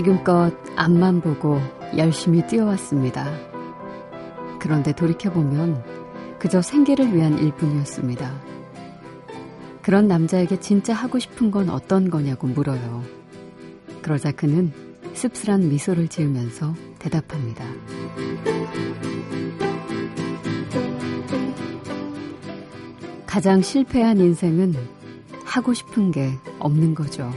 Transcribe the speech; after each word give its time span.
지금껏 0.00 0.50
앞만 0.76 1.20
보고 1.20 1.60
열심히 1.94 2.40
뛰어왔습니다. 2.46 3.30
그런데 4.58 4.94
돌이켜보면 4.94 5.84
그저 6.38 6.62
생계를 6.62 7.14
위한 7.14 7.38
일뿐이었습니다. 7.38 8.32
그런 9.82 10.08
남자에게 10.08 10.58
진짜 10.58 10.94
하고 10.94 11.18
싶은 11.18 11.50
건 11.50 11.68
어떤 11.68 12.08
거냐고 12.08 12.46
물어요. 12.46 13.04
그러자 14.00 14.32
그는 14.32 14.72
씁쓸한 15.12 15.68
미소를 15.68 16.08
지으면서 16.08 16.74
대답합니다. 16.98 17.66
가장 23.26 23.60
실패한 23.60 24.16
인생은 24.16 24.74
하고 25.44 25.74
싶은 25.74 26.10
게 26.10 26.32
없는 26.58 26.94
거죠. 26.94 27.30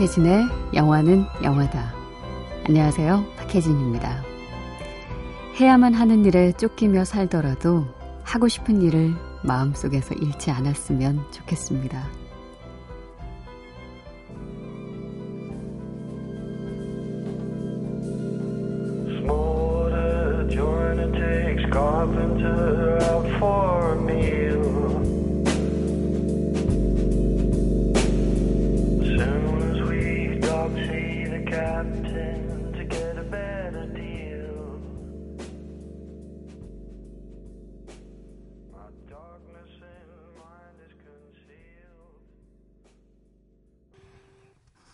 박혜진의 0.00 0.48
영화는 0.72 1.26
영화다. 1.42 1.92
안녕하세요. 2.64 3.22
박혜진입니다. 3.36 4.24
해야만 5.56 5.92
하는 5.92 6.24
일에 6.24 6.52
쫓기며 6.52 7.04
살더라도 7.04 7.84
하고 8.22 8.48
싶은 8.48 8.80
일을 8.80 9.12
마음속에서 9.42 10.14
잃지 10.14 10.50
않았으면 10.52 11.30
좋겠습니다. 11.32 12.19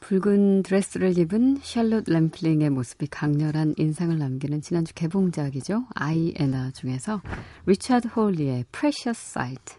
붉은 0.06 0.62
드레스를 0.62 1.18
입은 1.18 1.58
샬롯 1.62 2.08
램플링의 2.08 2.70
모습이 2.70 3.08
강렬한 3.08 3.74
인상을 3.76 4.16
남기는 4.16 4.60
지난주 4.60 4.94
개봉작이죠. 4.94 5.84
I, 5.96 6.32
Anna 6.36 6.70
중에서 6.70 7.20
리차드 7.66 8.06
홀리의 8.14 8.66
Precious 8.70 9.20
Sight 9.20 9.74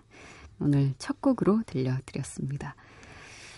오늘 0.59 0.94
첫 0.97 1.22
곡으로 1.22 1.62
들려드렸습니다. 1.66 2.75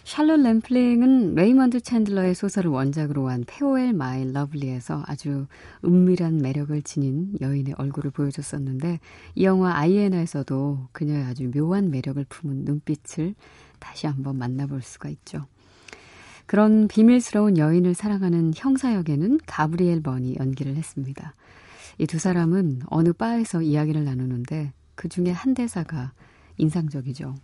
샬롯 0.04 0.42
램플링은 0.42 1.34
레이먼드 1.34 1.80
챈들러의 1.80 2.36
소설을 2.36 2.70
원작으로 2.70 3.30
한 3.30 3.46
Farewell, 3.48 3.94
My 3.94 4.32
Lovely에서 4.32 5.06
아주 5.08 5.48
은밀한 5.84 6.38
매력을 6.38 6.80
지닌 6.84 7.34
여인의 7.42 7.74
얼굴을 7.80 8.12
보여줬었는데 8.12 9.00
이 9.34 9.44
영화 9.44 9.76
I, 9.76 9.95
Anna에서도 9.95 10.90
그녀의 10.92 11.24
아주 11.24 11.50
묘한 11.50 11.90
매력을 11.90 12.24
품은 12.30 12.66
눈빛을 12.66 13.34
다시 13.80 14.06
한번 14.06 14.38
만나볼 14.38 14.84
수가 14.84 15.10
있죠. 15.10 15.48
그런 16.50 16.88
비밀스러운 16.88 17.60
여인을 17.60 17.94
사랑하는 17.94 18.54
형사 18.56 18.96
역에는 18.96 19.40
가브리엘 19.46 20.02
번이 20.02 20.38
연기를 20.40 20.76
했습니다. 20.78 21.36
이 22.00 22.08
두 22.08 22.18
사람은 22.18 22.82
어느 22.88 23.14
바에서 23.14 23.62
이야기를 23.62 24.04
나누는데 24.04 24.74
그 24.96 25.08
중에 25.10 25.30
한 25.30 25.54
대사가 25.54 26.12
인상적이죠. 26.58 27.36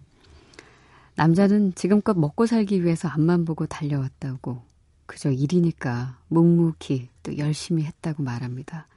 남자는 1.13 1.75
지금껏 1.75 2.17
먹고 2.17 2.47
살기 2.47 2.83
위해서 2.83 3.07
앞만 3.07 3.45
보고 3.45 3.67
달려왔다고 3.67 4.63
그저 5.05 5.29
일이니까 5.29 6.17
묵묵히 6.29 7.09
또 7.21 7.38
열심히 7.38 7.83
했다고 7.83 8.23
말합니다. 8.23 8.88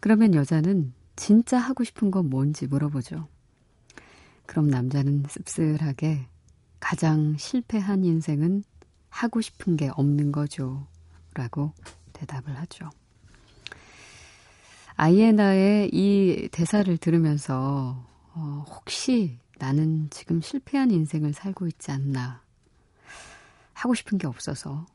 그러면 0.00 0.34
여자는 0.34 0.92
진짜 1.14 1.56
하고 1.56 1.84
싶은 1.84 2.10
건 2.10 2.28
뭔지 2.30 2.66
물어보죠. 2.66 3.28
그럼 4.46 4.66
남자는 4.66 5.22
씁쓸하게 5.28 6.26
가장 6.80 7.36
실패한 7.38 8.02
인생은 8.02 8.64
하고 9.10 9.40
싶은 9.40 9.76
게 9.76 9.88
없는 9.88 10.32
거죠. 10.32 10.86
라고 11.34 11.72
대답을 12.12 12.56
하죠. 12.60 12.90
아이에나의 14.96 15.90
이 15.92 16.48
대사를 16.52 16.94
들으면서 16.98 18.04
어, 18.34 18.64
혹시 18.68 19.38
나는 19.58 20.08
지금 20.10 20.40
실패한 20.40 20.90
인생을 20.90 21.32
살고 21.32 21.66
있지 21.68 21.90
않나. 21.90 22.42
하고 23.74 23.94
싶은 23.94 24.18
게 24.18 24.26
없어서 24.26 24.86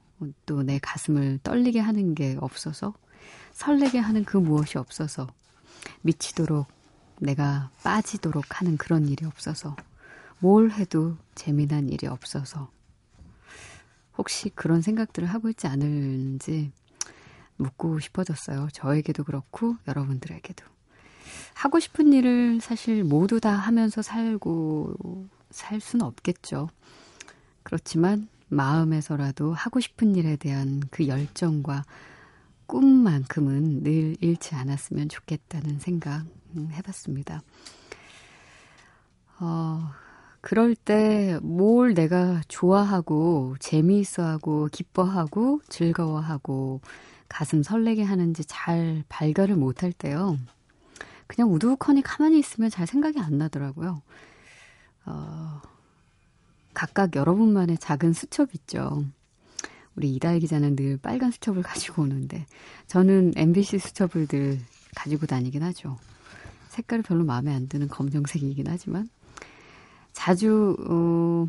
또 0.46 0.64
내 0.64 0.80
가슴을 0.80 1.40
떨리게 1.44 1.80
하는 1.80 2.16
게 2.16 2.38
없어서 2.40 2.94
설레게 3.54 4.00
하는 4.00 4.24
그 4.24 4.38
무엇이 4.38 4.78
없어서 4.78 5.28
미치도록 6.02 6.68
내가 7.20 7.70
빠지도록 7.84 8.59
하는 8.62 8.78
그런 8.78 9.08
일이 9.08 9.25
없어서 9.25 9.75
뭘 10.40 10.72
해도 10.72 11.18
재미난 11.36 11.90
일이 11.90 12.08
없어서 12.08 12.70
혹시 14.18 14.50
그런 14.50 14.81
생각들을 14.81 15.28
하고 15.28 15.50
있지 15.50 15.68
않을지 15.68 16.72
묻고 17.58 18.00
싶어졌어요. 18.00 18.70
저에게도 18.74 19.24
그렇고 19.24 19.76
여러분들에게도. 19.88 20.66
하고 21.53 21.80
싶은 21.80 22.14
일을 22.14 22.59
사실 22.62 23.04
모두 23.04 23.40
다 23.40 23.52
하면서 23.52 24.02
살고 24.02 25.28
살 25.50 25.80
수는 25.80 26.06
없겠죠. 26.06 26.70
그렇지만 27.64 28.28
마음에서라도 28.48 29.54
하고 29.54 29.80
싶은 29.80 30.16
일에 30.16 30.36
대한 30.36 30.81
그 30.92 31.08
열정과 31.08 31.84
꿈만큼은 32.68 33.84
늘 33.84 34.18
잃지 34.20 34.56
않았으면 34.56 35.09
좋겠다는 35.09 35.80
생각 35.80 36.25
해봤습니다. 36.72 37.42
어, 39.40 39.92
그럴 40.45 40.75
때 40.75 41.39
뭘 41.41 41.95
내가 41.95 42.39
좋아하고 42.47 43.56
재미있어하고 43.59 44.69
기뻐하고 44.72 45.61
즐거워하고 45.69 46.81
가슴 47.28 47.63
설레게 47.63 48.03
하는지 48.03 48.45
잘 48.45 49.03
발견을 49.09 49.56
못할 49.56 49.91
때요. 49.91 50.38
그냥 51.25 51.51
우두커니 51.51 52.03
가만히 52.03 52.38
있으면 52.38 52.69
잘 52.69 52.85
생각이 52.85 53.19
안 53.19 53.39
나더라고요. 53.39 54.03
어, 55.07 55.61
각각 56.75 57.16
여러분만의 57.16 57.79
작은 57.79 58.13
수첩 58.13 58.53
있죠. 58.53 59.03
우리 59.95 60.13
이다혜 60.13 60.38
기자는 60.38 60.75
늘 60.75 60.98
빨간 60.98 61.31
수첩을 61.31 61.63
가지고 61.65 62.03
오는데 62.03 62.45
저는 62.86 63.33
MBC 63.36 63.80
수첩을 63.80 64.27
늘 64.27 64.59
가지고 64.95 65.25
다니긴 65.25 65.63
하죠. 65.63 65.98
색깔이 66.69 67.01
별로 67.01 67.25
마음에 67.25 67.51
안 67.51 67.68
드는 67.68 67.88
검정색이긴 67.88 68.68
하지만 68.68 69.09
자주 70.15 70.75
어, 70.89 71.47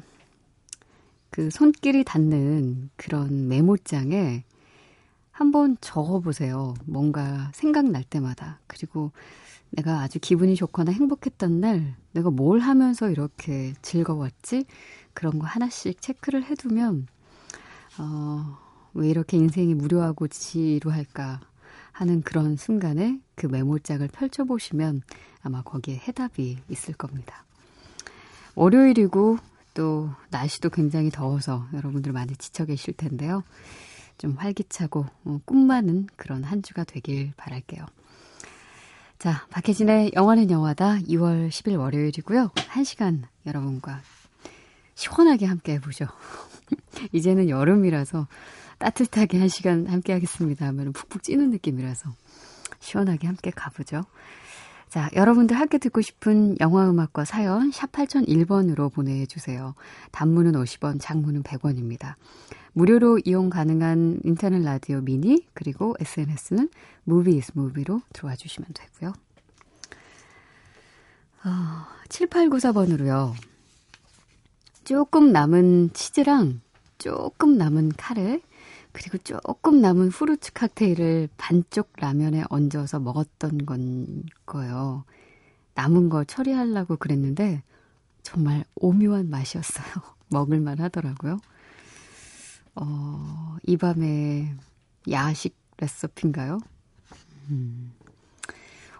그 1.30 1.48
손길이 1.50 2.04
닿는 2.04 2.90
그런 2.96 3.48
메모장에 3.48 4.44
한번 5.30 5.76
적어보세요. 5.80 6.74
뭔가 6.84 7.50
생각날 7.54 8.02
때마다. 8.02 8.58
그리고 8.66 9.12
내가 9.70 10.00
아주 10.00 10.18
기분이 10.18 10.56
좋거나 10.56 10.92
행복했던 10.92 11.60
날 11.60 11.94
내가 12.12 12.30
뭘 12.30 12.58
하면서 12.58 13.08
이렇게 13.08 13.72
즐거웠지? 13.82 14.66
그런 15.14 15.38
거 15.38 15.46
하나씩 15.46 16.02
체크를 16.02 16.44
해두면 16.44 17.06
어, 17.98 18.58
왜 18.94 19.08
이렇게 19.08 19.36
인생이 19.36 19.74
무료하고 19.74 20.28
지루할까 20.28 21.40
하는 21.92 22.20
그런 22.20 22.56
순간에 22.56 23.20
그 23.36 23.46
메모장을 23.46 24.06
펼쳐보시면 24.08 25.02
아마 25.42 25.62
거기에 25.62 25.96
해답이 25.96 26.58
있을 26.68 26.94
겁니다. 26.94 27.45
월요일이고 28.56 29.38
또 29.74 30.10
날씨도 30.30 30.70
굉장히 30.70 31.10
더워서 31.10 31.66
여러분들 31.74 32.12
많이 32.12 32.34
지쳐 32.36 32.64
계실 32.64 32.94
텐데요. 32.94 33.44
좀 34.18 34.32
활기차고 34.32 35.06
어, 35.24 35.40
꿈 35.44 35.66
많은 35.66 36.08
그런 36.16 36.42
한 36.42 36.62
주가 36.62 36.82
되길 36.82 37.32
바랄게요. 37.36 37.84
자, 39.18 39.46
박혜진의 39.50 40.12
영화는 40.14 40.50
영화다 40.50 40.98
2월 41.00 41.48
10일 41.50 41.78
월요일이고요. 41.78 42.50
1시간 42.54 43.22
여러분과 43.46 44.00
시원하게 44.94 45.44
함께 45.44 45.74
해보죠. 45.74 46.06
이제는 47.12 47.50
여름이라서 47.50 48.26
따뜻하게 48.78 49.38
한 49.38 49.48
시간 49.48 49.86
함께 49.86 50.14
하겠습니다 50.14 50.66
하면 50.66 50.92
푹푹 50.94 51.22
찌는 51.22 51.50
느낌이라서 51.50 52.10
시원하게 52.80 53.26
함께 53.26 53.50
가보죠. 53.50 54.04
자, 54.88 55.10
여러분들 55.14 55.58
함께 55.58 55.78
듣고 55.78 56.00
싶은 56.00 56.56
영화 56.60 56.88
음악과 56.88 57.24
사연 57.24 57.70
샵 57.72 57.90
8001번으로 57.92 58.92
보내주세요. 58.92 59.74
단문은 60.12 60.52
50원, 60.52 60.98
장문은 61.00 61.42
100원입니다. 61.42 62.14
무료로 62.72 63.20
이용 63.24 63.50
가능한 63.50 64.20
인터넷 64.24 64.62
라디오 64.62 65.00
미니 65.00 65.46
그리고 65.54 65.96
SNS는 65.98 66.68
무비스 67.04 67.52
무비로 67.54 68.02
들어와 68.12 68.36
주시면 68.36 68.68
되고요. 68.74 69.12
어, 71.44 71.50
7894번으로요. 72.08 73.34
조금 74.84 75.32
남은 75.32 75.90
치즈랑 75.94 76.60
조금 76.98 77.56
남은 77.56 77.92
카레 77.96 78.40
그리고 78.96 79.18
조금 79.18 79.82
남은 79.82 80.08
후르츠 80.08 80.54
칵테일을 80.54 81.28
반쪽 81.36 81.92
라면에 81.96 82.44
얹어서 82.48 82.98
먹었던 82.98 83.66
건 83.66 84.24
거예요. 84.46 85.04
남은 85.74 86.08
거 86.08 86.24
처리하려고 86.24 86.96
그랬는데 86.96 87.62
정말 88.22 88.64
오묘한 88.74 89.28
맛이었어요. 89.28 89.86
먹을만 90.32 90.80
하더라고요. 90.80 91.38
어, 92.74 93.58
이 93.66 93.76
밤에 93.76 94.54
야식 95.10 95.54
레시피인가요? 95.76 96.58
음. 97.50 97.92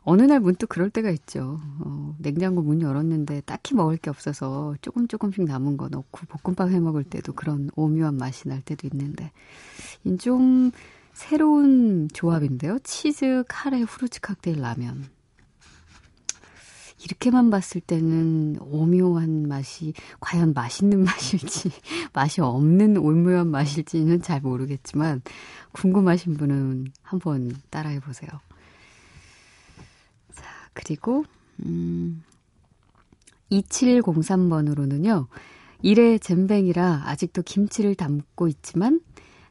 어느 0.08 0.22
날 0.22 0.38
문득 0.38 0.68
그럴 0.68 0.88
때가 0.88 1.10
있죠. 1.10 1.58
어, 1.80 2.14
냉장고 2.18 2.62
문 2.62 2.80
열었는데 2.80 3.42
딱히 3.44 3.74
먹을 3.74 3.96
게 3.96 4.08
없어서 4.08 4.76
조금 4.80 5.08
조금씩 5.08 5.44
남은 5.44 5.76
거 5.76 5.88
넣고 5.88 6.20
볶음밥 6.28 6.70
해 6.70 6.78
먹을 6.78 7.02
때도 7.02 7.32
그런 7.32 7.70
오묘한 7.74 8.16
맛이 8.16 8.48
날 8.48 8.62
때도 8.62 8.86
있는데 8.86 9.32
좀 10.20 10.70
새로운 11.12 12.08
조합인데요. 12.12 12.78
치즈, 12.84 13.42
카레, 13.48 13.80
후르츠 13.80 14.20
칵테일, 14.20 14.60
라면. 14.60 15.06
이렇게만 17.02 17.50
봤을 17.50 17.80
때는 17.80 18.58
오묘한 18.60 19.48
맛이 19.48 19.92
과연 20.20 20.52
맛있는 20.54 21.02
맛일지 21.04 21.70
맛이 22.12 22.40
없는 22.40 22.96
오묘한 22.96 23.48
맛일지는 23.48 24.22
잘 24.22 24.40
모르겠지만 24.40 25.22
궁금하신 25.72 26.34
분은 26.34 26.92
한번 27.02 27.52
따라해 27.70 27.98
보세요. 27.98 28.30
그리고 30.80 31.24
음 31.64 32.22
2703번으로는요. 33.50 35.26
일의 35.82 36.20
잼뱅이라 36.20 37.02
아직도 37.06 37.42
김치를 37.42 37.94
담고 37.94 38.48
있지만 38.48 39.00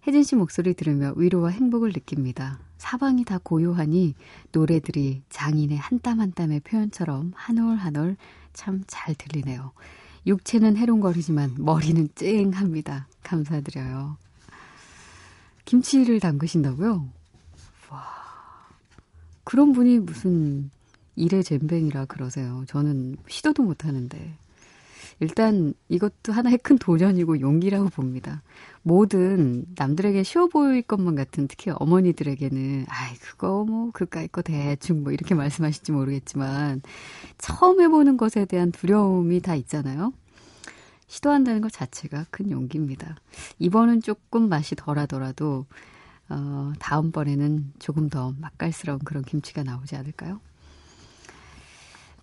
혜진 0.07 0.24
씨 0.24 0.36
목소리 0.36 0.74
들으며 0.75 1.13
위로와 1.16 1.50
행복을 1.50 1.89
느낍니다. 1.94 2.60
사방이 2.77 3.24
다 3.25 3.39
고요하니 3.42 4.13
노래들이 4.51 5.24
장인의 5.30 5.77
한 5.77 6.00
땀 6.00 6.19
한 6.19 6.31
땀의 6.33 6.60
표현처럼 6.62 7.31
한 7.36 7.57
올 7.57 7.77
한 7.77 7.95
올 7.95 8.16
참 8.54 8.83
잘 8.88 9.16
들리네요. 9.16 9.72
육체는 10.27 10.77
해롱거리지만 10.77 11.56
머리는 11.60 12.07
쨍합니다. 12.16 13.07
감사드려요. 13.24 14.18
김치를 15.66 16.19
담그신다고요? 16.19 17.07
와. 17.89 18.04
그런 19.44 19.72
분이 19.74 20.00
무슨 20.00 20.69
일의 21.15 21.44
잼뱅이라 21.44 22.06
그러세요. 22.06 22.63
저는 22.67 23.17
시도도 23.27 23.63
못 23.63 23.85
하는데. 23.85 24.38
일단 25.21 25.73
이것도 25.88 26.33
하나의 26.33 26.57
큰 26.57 26.77
도전이고 26.77 27.39
용기라고 27.39 27.88
봅니다. 27.89 28.41
뭐든 28.83 29.65
남들에게 29.77 30.23
쉬워 30.23 30.47
보일 30.47 30.81
것만 30.81 31.15
같은 31.15 31.47
특히 31.47 31.71
어머니들에게는 31.73 32.85
아이 32.89 33.15
그거 33.15 33.63
뭐 33.63 33.91
그까이 33.91 34.27
거 34.27 34.41
대충 34.41 35.03
뭐 35.03 35.13
이렇게 35.13 35.33
말씀하실지 35.33 35.94
모르겠지만 35.94 36.81
처음 37.38 37.81
해보는 37.81 38.17
것에 38.17 38.45
대한 38.45 38.71
두려움이 38.71 39.39
다 39.41 39.56
있잖아요. 39.56 40.12
시도한다는 41.07 41.62
것 41.62 41.71
자체가 41.71 42.25
큰 42.29 42.51
용기입니다. 42.51 43.15
이번은 43.59 44.01
조금 44.01 44.50
맛이 44.50 44.75
덜하더라도 44.75 45.65
어, 46.27 46.73
다음번에는 46.79 47.73
조금 47.79 48.09
더 48.09 48.33
맛깔스러운 48.39 49.00
그런 49.00 49.23
김치가 49.23 49.63
나오지 49.63 49.95
않을까요? 49.95 50.41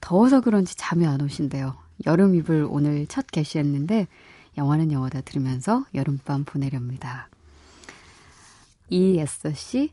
더워서 0.02 0.40
그런지 0.42 0.76
잠이 0.76 1.06
안 1.06 1.22
오신대요. 1.22 1.74
여름 2.04 2.34
이불 2.34 2.66
오늘 2.68 3.06
첫 3.06 3.26
게시했는데 3.28 4.08
영화는 4.58 4.92
영화다 4.92 5.22
들으면서 5.22 5.86
여름밤 5.94 6.44
보내렵니다. 6.44 7.28
이에서 8.90 9.54
씨, 9.54 9.92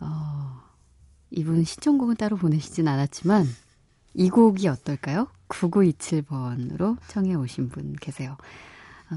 어, 0.00 0.60
이분 1.30 1.64
시청곡은 1.64 2.16
따로 2.16 2.36
보내시진 2.36 2.88
않았지만 2.88 3.46
이 4.14 4.28
곡이 4.28 4.68
어떨까요? 4.68 5.28
9927번으로 5.48 6.98
청해 7.06 7.34
오신 7.34 7.70
분 7.70 7.94
계세요. 7.94 8.36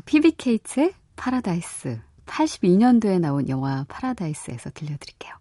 피비 0.06 0.34
케이츠의 0.38 0.94
파라다이스 1.16 2.00
82년도에 2.28 3.20
나온 3.20 3.50
영화 3.50 3.86
파라다이스에서 3.90 4.70
들려드릴게요. 4.70 5.41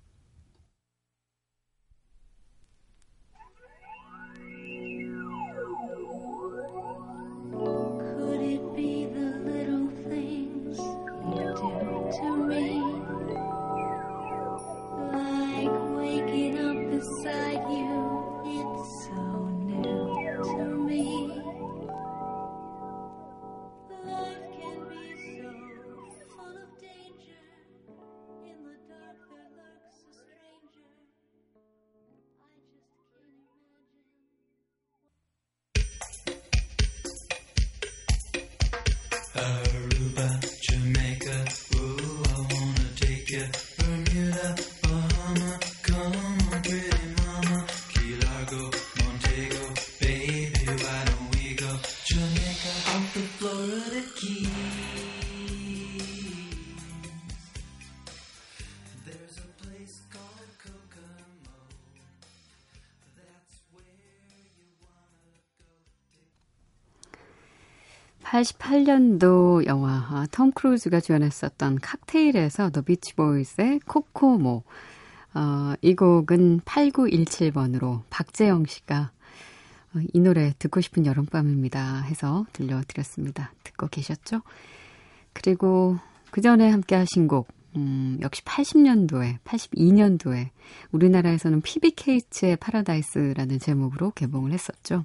(88년도) 68.31 69.67
영화 69.67 70.07
아, 70.09 70.27
톰 70.31 70.53
크루즈가 70.53 71.01
주연했었던 71.01 71.81
칵테일에서 71.81 72.71
더 72.71 72.81
비치 72.83 73.15
보이스의 73.15 73.81
코코모 73.81 74.63
어, 75.35 75.75
이 75.81 75.97
곡은 75.97 76.61
8917번으로 76.61 78.03
박재영 78.09 78.67
씨가 78.67 79.11
어, 79.95 79.99
이 80.13 80.21
노래 80.21 80.53
듣고 80.61 80.81
싶은 80.81 81.07
여름밤입니다 81.07 82.03
해서 82.03 82.47
들려드렸습니다. 82.53 83.53
듣고 83.65 83.89
계셨죠? 83.89 84.43
그리고 85.33 85.99
그 86.31 86.41
전에 86.41 86.71
함께 86.71 86.95
하신 86.95 87.27
곡, 87.27 87.49
음, 87.75 88.19
역시 88.23 88.45
80년도에, 88.45 89.39
82년도에 89.43 90.51
우리나라에서는 90.93 91.63
피비케이츠의 91.63 92.57
파라다이스라는 92.59 93.59
제목으로 93.59 94.13
개봉을 94.13 94.53
했었죠. 94.53 95.05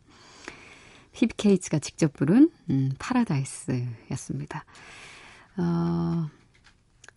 피비케이츠가 1.16 1.80
직접 1.80 2.14
부른 2.14 2.52
음, 2.70 2.92
파라다이스였습니다. 3.00 4.66
어, 5.58 6.30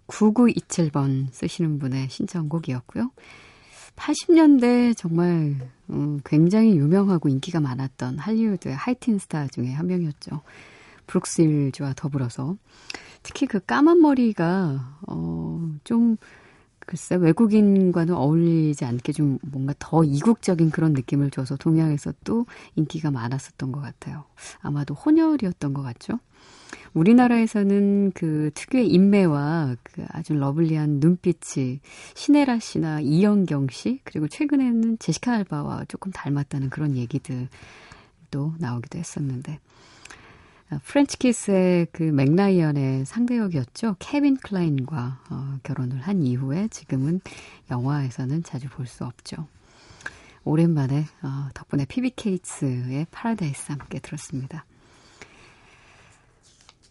9927번 0.06 1.26
쓰시는 1.32 1.78
분의 1.78 2.08
신청곡이었고요. 2.08 3.10
80년대 3.96 4.96
정말 4.96 5.56
음, 5.90 6.20
굉장히 6.24 6.76
유명하고 6.76 7.28
인기가 7.28 7.58
많았던 7.58 8.18
할리우드의 8.18 8.76
하이틴 8.76 9.18
스타 9.18 9.48
중에 9.48 9.72
한 9.72 9.88
명이었죠. 9.88 10.42
브룩 11.08 11.42
쉴즈와 11.42 11.94
더불어서 11.96 12.56
특히 13.24 13.46
그 13.46 13.58
까만 13.58 14.00
머리가 14.00 14.98
어, 15.08 15.70
좀 15.82 16.16
글쎄 16.88 17.16
외국인과는 17.16 18.14
어울리지 18.14 18.86
않게 18.86 19.12
좀 19.12 19.38
뭔가 19.42 19.74
더 19.78 20.02
이국적인 20.04 20.70
그런 20.70 20.94
느낌을 20.94 21.30
줘서 21.30 21.54
동양에서 21.56 22.14
또 22.24 22.46
인기가 22.76 23.10
많았었던 23.10 23.72
것 23.72 23.82
같아요. 23.82 24.24
아마도 24.60 24.94
혼혈이었던 24.94 25.74
것 25.74 25.82
같죠. 25.82 26.18
우리나라에서는 26.94 28.12
그 28.14 28.50
특유의 28.54 28.88
입매와 28.88 29.76
그 29.82 30.06
아주 30.08 30.32
lovely한 30.32 30.98
눈빛이 31.00 31.80
신혜라 32.14 32.58
씨나 32.58 33.00
이영경 33.00 33.68
씨 33.70 34.00
그리고 34.04 34.26
최근에는 34.26 34.98
제시카 34.98 35.34
알바와 35.34 35.84
조금 35.88 36.10
닮았다는 36.10 36.70
그런 36.70 36.96
얘기들도 36.96 38.54
나오기도 38.58 38.98
했었는데 38.98 39.52
아, 39.52 39.67
프렌치 40.84 41.16
키스의 41.16 41.86
그 41.92 42.02
맥라이언의 42.02 43.06
상대역이었죠. 43.06 43.96
케빈 43.98 44.36
클라인과 44.36 45.20
어, 45.30 45.58
결혼을 45.62 45.98
한 46.00 46.22
이후에 46.22 46.68
지금은 46.68 47.20
영화에서는 47.70 48.42
자주 48.42 48.68
볼 48.68 48.86
수 48.86 49.04
없죠. 49.04 49.46
오랜만에 50.44 51.06
어, 51.22 51.48
덕분에 51.54 51.84
피비 51.86 52.10
케이츠의 52.16 53.06
파라다이스 53.10 53.72
함께 53.72 53.98
들었습니다. 53.98 54.64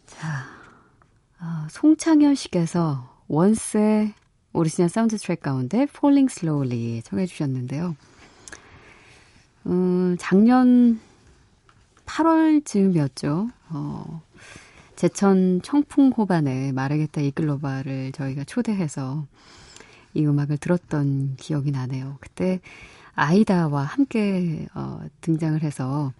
자, 0.06 0.46
어, 1.40 1.66
송창현 1.70 2.34
씨께서 2.34 3.16
Once의 3.28 4.12
오리지널 4.52 4.88
사운드 4.88 5.16
트랙 5.18 5.40
가운데 5.40 5.82
Falling 5.82 6.32
Slowly 6.36 7.02
청해 7.02 7.26
주셨는데요. 7.26 7.94
음, 9.66 10.16
작년 10.18 11.00
8월 12.08 12.64
즈음이었죠. 12.64 13.50
어, 13.68 14.22
제천 14.96 15.60
청풍 15.62 16.12
호반에 16.16 16.72
마르게타 16.72 17.20
이글로바를 17.20 18.12
저희가 18.12 18.44
초대해서 18.44 19.26
이 20.14 20.26
음악을 20.26 20.56
들었던 20.56 21.36
기억이 21.36 21.70
나네요. 21.70 22.16
그때 22.20 22.60
아이다와 23.14 23.82
함께 23.82 24.66
어, 24.74 25.00
등장을 25.20 25.62
해서 25.62 26.12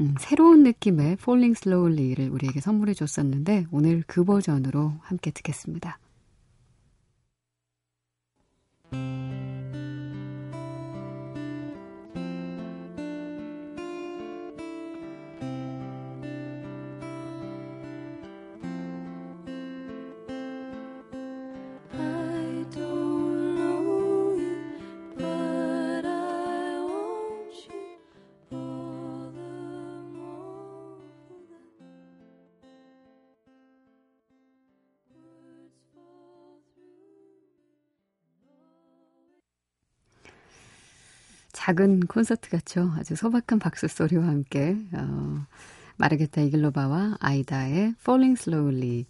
음, 0.00 0.14
새로운 0.18 0.62
느낌의 0.62 1.12
Falling 1.12 1.58
Slowly를 1.58 2.28
우리에게 2.30 2.60
선물해 2.60 2.94
줬었는데 2.94 3.66
오늘 3.70 4.04
그 4.06 4.24
버전으로 4.24 4.92
함께 5.02 5.30
듣겠습니다. 5.30 5.98
작은 41.70 42.00
콘서트 42.08 42.50
같죠. 42.50 42.92
아주 42.96 43.14
소박한 43.14 43.60
박수 43.60 43.86
소리와 43.86 44.26
함께 44.26 44.76
어, 44.92 45.46
마르게타 45.98 46.40
이글로바와 46.40 47.18
아이다의 47.20 47.94
Falling 48.00 48.40
Slowly 48.40 49.06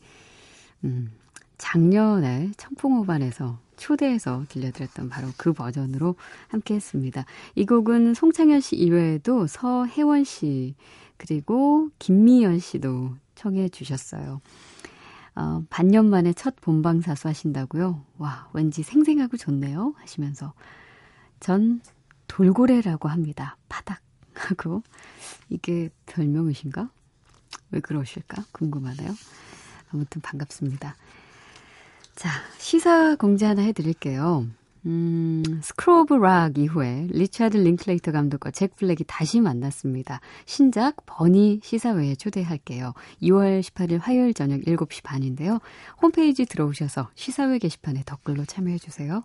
음, 0.85 1.11
작년에 1.57 2.51
청풍호반에서 2.59 3.59
초대해서 3.79 4.45
들려드렸던 4.51 5.09
바로 5.09 5.29
그 5.39 5.55
버전으로 5.55 6.17
함께 6.49 6.75
했습니다. 6.75 7.25
이 7.55 7.65
곡은 7.65 8.13
송창현 8.13 8.61
씨 8.61 8.77
이외에도 8.77 9.47
서혜원 9.47 10.25
씨 10.25 10.75
그리고 11.17 11.89
김미연 11.99 12.59
씨도 12.59 13.15
청해 13.37 13.71
주셨어요. 13.71 14.43
어, 15.35 15.65
반년 15.71 16.11
만에 16.11 16.35
첫 16.35 16.57
본방사수 16.61 17.27
하신다고요? 17.27 18.05
와, 18.19 18.51
왠지 18.53 18.83
생생하고 18.83 19.39
좋네요. 19.39 19.95
하시면서 19.97 20.53
전 21.39 21.81
돌고래라고 22.31 23.09
합니다. 23.09 23.57
바닥 23.69 24.01
하고 24.35 24.83
이게 25.49 25.91
별명이신가? 26.07 26.89
왜 27.73 27.81
그러실까? 27.81 28.45
궁금하네요. 28.53 29.11
아무튼 29.93 30.23
반갑습니다. 30.23 30.97
자, 32.15 32.31
시사 32.59 33.17
공지 33.17 33.45
하나 33.45 33.63
해드릴게요. 33.63 34.47
음, 34.87 35.43
School 35.61 36.03
of 36.03 36.15
Rock 36.15 36.57
이후에 36.57 37.09
리차드 37.11 37.57
링클레이터 37.57 38.13
감독과 38.13 38.53
잭 38.53 38.77
블랙이 38.77 38.99
다시 39.09 39.41
만났습니다. 39.41 40.21
신작 40.47 41.05
버니 41.07 41.61
시사회에 41.65 42.15
초대할게요. 42.15 42.95
2월 43.23 43.61
18일 43.61 43.99
화요일 44.01 44.35
저녁 44.35 44.61
7시 44.61 45.03
반인데요. 45.03 45.59
홈페이지 46.01 46.47
들어오셔서 46.47 47.11
시사회 47.15 47.59
게시판에 47.59 48.05
댓글로 48.07 48.45
참여해주세요. 48.45 49.25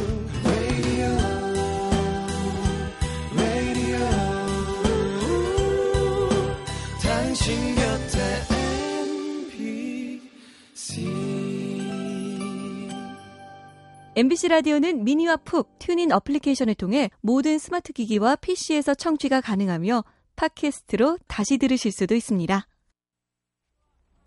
MBC 14.13 14.49
라디오는 14.49 15.05
미니와 15.05 15.37
푹 15.37 15.79
TuneIn 15.79 16.11
어플리케이션을 16.11 16.75
통해 16.75 17.09
모든 17.21 17.57
스마트 17.57 17.93
기기와 17.93 18.35
PC에서 18.35 18.93
청취가 18.93 19.39
가능하며 19.39 20.03
팟캐스트로 20.35 21.17
다시 21.27 21.57
들으실 21.57 21.93
수도 21.93 22.13
있습니다. 22.13 22.67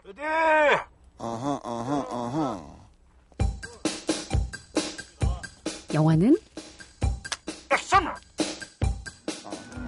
어디? 0.06 0.20
어허, 1.18 1.60
어허, 1.62 2.00
어허. 2.10 2.76
영화는 5.92 6.36
액션! 7.70 8.08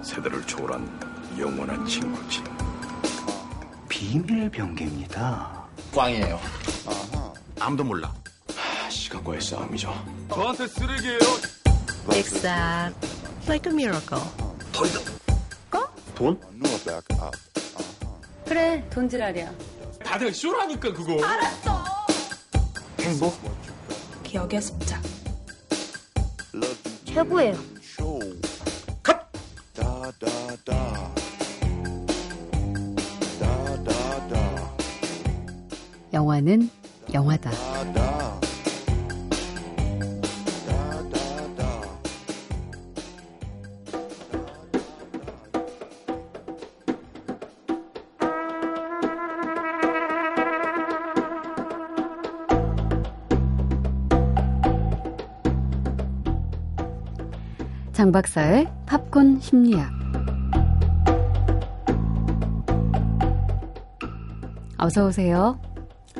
세대를 0.03 0.45
초월한 0.45 1.37
영원한 1.39 1.83
친구지. 1.87 2.43
비밀 3.89 4.49
병기입니다. 4.51 5.67
꽝이에요. 5.91 6.39
아무도 7.59 7.83
몰라. 7.83 8.13
시간과의 9.07 9.41
싸움이죠. 9.41 9.93
저한테 10.29 10.67
쓰레기예요. 10.67 11.19
Exact. 12.11 13.07
Like 13.47 13.71
a 13.71 13.73
miracle. 13.73 14.21
돈이다. 14.73 14.99
어? 15.77 15.87
돈? 16.13 16.39
그래, 18.45 18.83
돈지랄이야. 18.89 19.51
다들 20.03 20.33
쇼라니까 20.33 20.93
그거. 20.93 21.23
알았어. 21.25 21.85
행복? 22.99 23.37
기억의 24.23 24.61
습작. 24.61 25.01
최고예요. 27.05 27.55
컷! 29.03 29.17
영화는 36.13 36.69
영화다. 37.13 37.51
장 57.97 58.11
박사의 58.11 58.67
팝콘 58.85 59.41
심리학. 59.41 59.91
어서 64.77 65.07
오세요. 65.07 65.59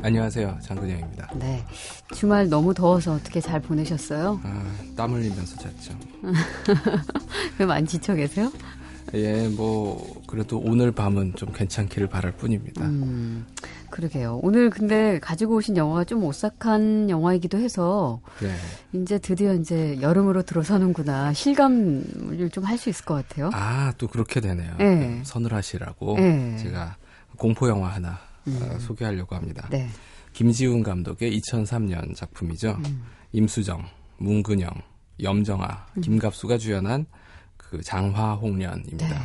안녕하세요. 0.01 0.57
장근영입니다. 0.63 1.29
네. 1.35 1.63
주말 2.15 2.49
너무 2.49 2.73
더워서 2.73 3.13
어떻게 3.13 3.39
잘 3.39 3.61
보내셨어요? 3.61 4.39
아, 4.43 4.63
땀 4.95 5.13
흘리면서 5.13 5.55
잤죠. 5.57 5.93
왜 7.59 7.65
많이 7.67 7.85
지쳐 7.85 8.15
계세요? 8.15 8.51
예, 9.13 9.47
뭐 9.49 10.23
그래도 10.25 10.57
오늘 10.57 10.91
밤은 10.91 11.35
좀 11.35 11.51
괜찮기를 11.53 12.07
바랄 12.07 12.31
뿐입니다. 12.31 12.85
음, 12.85 13.45
그러게요. 13.89 14.39
오늘 14.43 14.69
근데 14.69 15.19
가지고 15.19 15.55
오신 15.55 15.77
영화가 15.77 16.03
좀 16.03 16.23
오싹한 16.23 17.09
영화이기도 17.09 17.57
해서 17.57 18.19
네. 18.39 18.53
이제 18.93 19.17
드디어 19.17 19.53
이제 19.53 19.97
여름으로 20.01 20.43
들어서는구나 20.43 21.33
실감을 21.33 22.49
좀 22.51 22.63
할 22.65 22.77
수 22.77 22.89
있을 22.89 23.05
것 23.05 23.13
같아요. 23.15 23.49
아, 23.53 23.93
또 23.97 24.07
그렇게 24.07 24.39
되네요. 24.41 24.75
네. 24.77 25.21
서늘하시라고 25.23 26.15
네. 26.17 26.57
제가 26.57 26.97
공포 27.37 27.67
영화 27.69 27.87
하나 27.89 28.19
어, 28.47 28.77
소개하려고 28.79 29.35
합니다. 29.35 29.67
네. 29.71 29.87
김지훈 30.33 30.83
감독의 30.83 31.39
2003년 31.39 32.15
작품이죠. 32.15 32.77
음. 32.85 33.03
임수정, 33.31 33.83
문근영, 34.17 34.69
염정아, 35.21 35.87
음. 35.97 36.01
김갑수가 36.01 36.57
주연한 36.59 37.05
그 37.57 37.81
장화홍련입니다. 37.81 39.21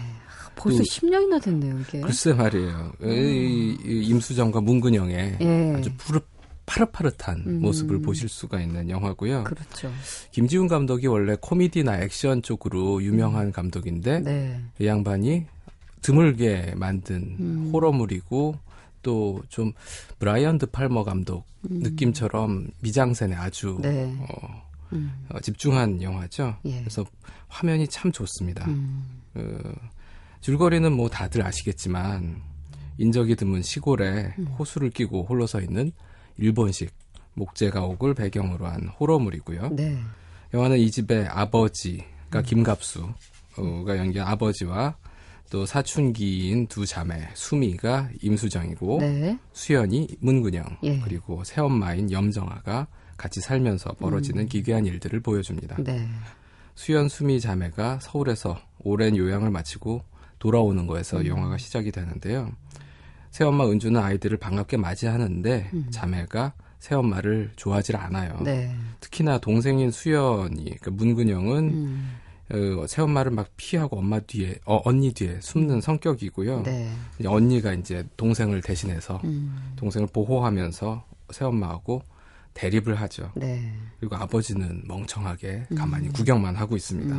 네. 0.71 0.77
벌써 0.77 0.79
또- 0.79 0.85
10년이나 0.85 1.43
됐네요, 1.43 1.79
이게. 1.81 2.01
글쎄 2.01 2.33
말이에요. 2.33 2.93
이, 3.03 3.77
이 3.85 4.03
임수정과 4.09 4.61
문근영의 4.61 5.39
예. 5.41 5.75
아주 5.77 5.91
푸릇 5.97 6.27
파릇파릇한 6.65 7.43
음. 7.47 7.61
모습을 7.61 8.01
보실 8.03 8.29
수가 8.29 8.61
있는 8.61 8.89
영화고요. 8.89 9.45
그렇죠. 9.45 9.91
김지훈 10.31 10.69
감독이 10.69 11.07
원래 11.09 11.37
코미디나 11.41 11.99
액션 12.01 12.41
쪽으로 12.41 13.03
유명한 13.03 13.51
감독인데 13.53 14.21
네. 14.21 14.61
이 14.79 14.87
양반이 14.87 15.45
드물게 16.03 16.75
만든 16.77 17.37
음. 17.41 17.71
호러물이고 17.73 18.55
또 19.03 19.43
좀 19.49 19.73
브라이언 20.21 20.59
드 20.59 20.67
팔머 20.67 21.03
감독 21.03 21.45
느낌처럼 21.63 22.69
미장센에 22.81 23.35
아주 23.35 23.77
음. 23.79 23.83
네. 23.83 24.17
어, 24.21 24.63
음. 24.93 25.13
어, 25.31 25.41
집중한 25.41 26.01
영화죠. 26.01 26.57
예. 26.67 26.79
그래서 26.79 27.05
화면이 27.49 27.89
참 27.89 28.13
좋습니다. 28.13 28.65
음. 28.69 29.05
어, 29.35 29.59
줄거리는 30.43 30.93
뭐 30.93 31.09
다들 31.09 31.47
아시겠지만 31.47 32.43
인적이 32.99 33.37
드문 33.37 33.63
시골에 33.63 34.35
음. 34.39 34.47
호수를 34.59 34.91
끼고 34.91 35.25
홀로 35.25 35.47
서 35.47 35.61
있는 35.61 35.93
일본식 36.37 36.93
목재 37.35 37.71
가옥을 37.71 38.15
배경으로 38.15 38.67
한 38.67 38.89
호러물이고요. 38.89 39.71
네. 39.71 39.99
영화는 40.53 40.79
이 40.79 40.91
집의 40.91 41.29
아버지가 41.29 42.41
음. 42.41 42.43
김갑수가 42.43 43.97
연기한 43.97 44.29
아버지와 44.29 44.97
또 45.49 45.65
사춘기인 45.65 46.67
두 46.67 46.87
자매 46.87 47.29
수미가 47.35 48.11
임수정이고 48.21 48.99
네. 49.01 49.39
수연이 49.53 50.09
문근영 50.19 50.79
예. 50.83 50.99
그리고 51.01 51.45
새엄마인 51.45 52.11
염정아가 52.11 52.89
같이 53.17 53.41
살면서 53.41 53.93
벌어지는 54.01 54.49
기괴한 54.49 54.87
일들을 54.87 55.21
보여줍니다. 55.21 55.77
음. 55.79 55.85
네. 55.85 56.09
수연 56.75 57.09
수미 57.09 57.41
자매가 57.41 58.01
서울에서 58.01 58.59
오랜 58.81 59.17
요양을 59.17 59.51
마치고 59.51 60.03
돌아오는 60.43 60.89
거에서 60.89 61.19
음. 61.19 61.27
영화가 61.29 61.57
시작이 61.57 61.93
되는데요. 61.93 62.51
새엄마 63.31 63.65
은주는 63.71 63.99
아이들을 63.99 64.39
반갑게 64.39 64.77
맞이하는데 64.77 65.71
자매가 65.91 66.55
새엄마를 66.81 67.53
좋아하지 67.55 67.95
않아요. 67.95 68.35
음. 68.41 68.45
네. 68.45 68.75
특히나 68.99 69.39
동생인 69.39 69.93
수연이 69.93 70.65
그러니까 70.65 70.91
문근영은 70.91 71.59
음. 71.71 72.13
어, 72.51 72.87
새엄마를 72.89 73.31
막 73.31 73.51
피하고 73.57 74.01
엄마 74.01 74.19
뒤에 74.19 74.57
어, 74.65 74.83
언니 74.85 75.13
뒤에 75.13 75.39
숨는 75.41 75.81
성격이고요. 75.81 76.65
네. 76.65 76.91
언니가 77.25 77.73
이제 77.73 78.05
동생을 78.17 78.63
대신해서 78.63 79.21
음. 79.23 79.75
동생을 79.77 80.09
보호하면서 80.09 81.05
새엄마하고 81.31 82.03
대립을 82.55 82.97
하죠. 82.97 83.31
네. 83.37 83.73
그리고 84.01 84.17
아버지는 84.17 84.83
멍청하게 84.89 85.69
가만히 85.77 86.09
구경만 86.09 86.57
하고 86.57 86.75
있습니다. 86.75 87.15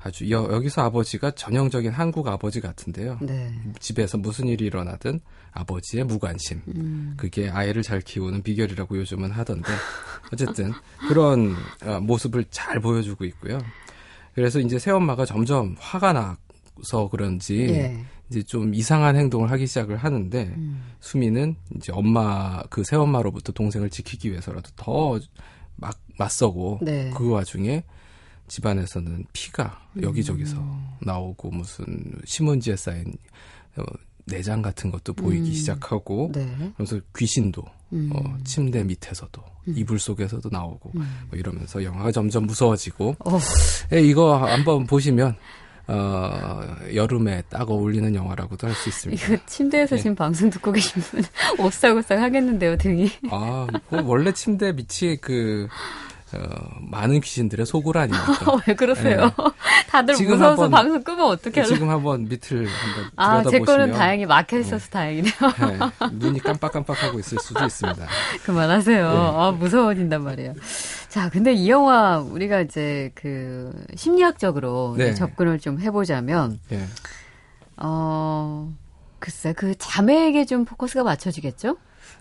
음. 0.00 0.06
아주 0.06 0.30
여, 0.30 0.48
여기서 0.50 0.82
아버지가 0.82 1.32
전형적인 1.32 1.90
한국 1.90 2.28
아버지 2.28 2.60
같은데요. 2.60 3.18
네. 3.20 3.52
집에서 3.78 4.18
무슨 4.18 4.48
일이 4.48 4.64
일어나든 4.66 5.20
아버지의 5.52 6.04
무관심. 6.04 6.62
음. 6.68 7.14
그게 7.16 7.48
아이를 7.48 7.82
잘 7.82 8.00
키우는 8.00 8.42
비결이라고 8.42 8.96
요즘은 8.98 9.30
하던데 9.30 9.68
어쨌든 10.32 10.72
그런 11.08 11.54
어, 11.84 12.00
모습을 12.00 12.46
잘 12.50 12.80
보여주고 12.80 13.24
있고요. 13.26 13.58
그래서 14.34 14.60
이제 14.60 14.78
새엄마가 14.78 15.24
점점 15.26 15.76
화가 15.78 16.12
나서 16.12 17.08
그런지 17.10 17.58
예. 17.68 18.04
이제 18.30 18.42
좀 18.42 18.74
이상한 18.74 19.16
행동을 19.16 19.50
하기 19.50 19.66
시작을 19.66 19.96
하는데 19.96 20.54
음. 20.56 20.82
수미는 21.00 21.56
이제 21.76 21.92
엄마 21.92 22.62
그 22.70 22.84
새엄마로부터 22.84 23.52
동생을 23.52 23.90
지키기 23.90 24.30
위해서라도 24.30 24.70
더 24.76 25.18
막 25.80 25.98
맞서고 26.18 26.78
네. 26.82 27.10
그 27.16 27.30
와중에 27.30 27.82
집안에서는 28.50 29.24
피가 29.32 29.80
여기저기서 30.02 30.58
음. 30.58 30.88
나오고 31.00 31.50
무슨 31.50 31.86
신문지에 32.24 32.76
쌓인 32.76 33.14
어, 33.76 33.84
내장 34.26 34.60
같은 34.60 34.90
것도 34.90 35.14
보이기 35.14 35.48
음. 35.48 35.52
시작하고 35.52 36.32
네. 36.34 36.72
그래서 36.76 37.00
귀신도 37.16 37.62
음. 37.92 38.10
어, 38.12 38.36
침대 38.44 38.82
밑에서도 38.82 39.40
이불 39.66 40.00
속에서도 40.00 40.48
나오고 40.50 40.92
음. 40.96 41.26
뭐 41.30 41.38
이러면서 41.38 41.82
영화가 41.82 42.10
점점 42.10 42.46
무서워지고 42.46 43.16
어. 43.24 43.38
예, 43.92 44.02
이거 44.02 44.36
한번 44.36 44.84
보시면 44.84 45.36
어, 45.86 46.60
여름에 46.94 47.42
딱 47.48 47.68
어울리는 47.70 48.14
영화라고도 48.14 48.66
할 48.66 48.74
수 48.74 48.88
있습니다. 48.88 49.26
이거 49.26 49.42
침대에서 49.46 49.96
예. 49.96 50.00
지금 50.00 50.14
방송 50.14 50.50
듣고 50.50 50.72
계신 50.72 51.02
분 51.02 51.22
오싹오싹 51.58 52.18
하겠는데요, 52.20 52.76
등이. 52.76 53.10
아, 53.30 53.66
뭐 53.90 54.02
원래 54.04 54.32
침대 54.32 54.72
밑이 54.72 55.16
그 55.20 55.66
어, 56.32 56.38
많은 56.80 57.20
귀신들의 57.20 57.66
소굴 57.66 57.98
아닙니까? 57.98 58.24
왜 58.66 58.74
그러세요? 58.74 59.30
다들 59.90 60.14
네. 60.14 60.18
지금 60.18 60.34
무서워서 60.34 60.64
한번- 60.64 60.82
방송 60.84 61.02
끄면 61.02 61.26
어떻게 61.26 61.60
하려고. 61.60 61.74
지금 61.74 61.90
한번 61.90 62.24
밑을 62.28 62.66
한번 62.68 63.10
아, 63.16 63.42
제 63.42 63.58
거는 63.58 63.64
들여다보시면 63.64 63.98
다행히 63.98 64.26
막혀 64.26 64.58
있어서 64.60 64.88
다행이네요. 64.90 65.32
네, 65.40 66.08
눈이 66.12 66.38
깜빡깜빡하고 66.40 67.18
있을 67.18 67.38
수도 67.40 67.64
있습니다. 67.64 68.06
그만하세요. 68.44 69.10
네. 69.12 69.16
아, 69.18 69.50
무서워진단 69.58 70.22
말이에요. 70.22 70.54
자, 71.08 71.28
근데 71.30 71.52
이 71.52 71.68
영화 71.68 72.18
우리가 72.20 72.60
이제 72.60 73.10
그 73.16 73.72
심리학적으로 73.96 74.94
네. 74.96 75.06
이제 75.06 75.14
접근을 75.14 75.58
좀 75.58 75.80
해보자면, 75.80 76.60
예. 76.70 76.86
어, 77.76 78.72
글쎄, 79.18 79.52
그 79.52 79.74
자매에게 79.76 80.44
좀 80.44 80.64
포커스가 80.64 81.02
맞춰지겠죠? 81.02 81.76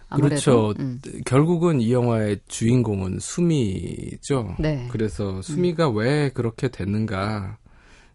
아무래도. 0.10 0.30
그렇죠. 0.30 0.74
음. 0.80 1.00
결국은 1.26 1.82
이 1.82 1.93
영화의 1.93 2.39
주인공은 2.48 3.19
수미죠. 3.19 4.56
네. 4.60 4.88
그래서 4.91 5.41
수미가 5.41 5.89
왜 5.89 6.30
그렇게 6.30 6.67
됐는가. 6.67 7.58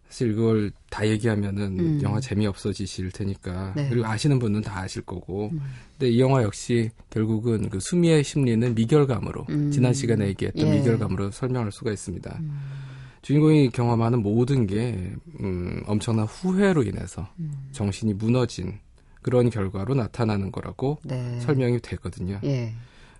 사실 0.07 0.35
그걸 0.35 0.71
다 0.89 1.07
얘기하면은 1.07 1.79
음. 1.79 1.99
영화 2.03 2.19
재미없어지실 2.19 3.11
테니까. 3.11 3.73
네. 3.75 3.89
그리고 3.89 4.05
아시는 4.05 4.39
분은 4.39 4.61
다 4.61 4.81
아실 4.81 5.01
거고. 5.01 5.49
음. 5.51 5.59
근데 5.97 6.11
이 6.11 6.19
영화 6.19 6.43
역시 6.43 6.89
결국은 7.09 7.69
그 7.69 7.79
수미의 7.79 8.23
심리는 8.23 8.75
미결감으로 8.75 9.45
음. 9.49 9.71
지난 9.71 9.93
시간에 9.93 10.27
얘기했던 10.27 10.67
예. 10.67 10.77
미결감으로 10.77 11.31
설명할 11.31 11.71
수가 11.71 11.91
있습니다. 11.91 12.37
음. 12.39 12.59
주인공이 13.23 13.71
경험하는 13.71 14.21
모든 14.21 14.67
게 14.67 15.11
음, 15.41 15.81
엄청난 15.87 16.25
후회로 16.27 16.83
인해서 16.83 17.27
음. 17.39 17.51
정신이 17.71 18.13
무너진 18.13 18.77
그런 19.25 19.49
결과로 19.49 19.95
나타나는 19.95 20.51
거라고 20.51 20.99
네. 21.03 21.39
설명이 21.39 21.79
되거든요. 21.79 22.39
예. 22.43 22.75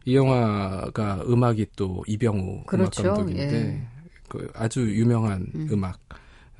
이이 0.06 0.15
영화가 0.15 1.24
음악이 1.28 1.65
또 1.76 2.04
이병우 2.06 2.65
그렇죠. 2.65 3.02
음악 3.02 3.15
감독인데 3.15 3.56
예. 3.56 3.88
그 4.30 4.48
아주 4.54 4.82
유명한 4.82 5.48
음. 5.56 5.68
음. 5.72 5.84
악 5.84 6.00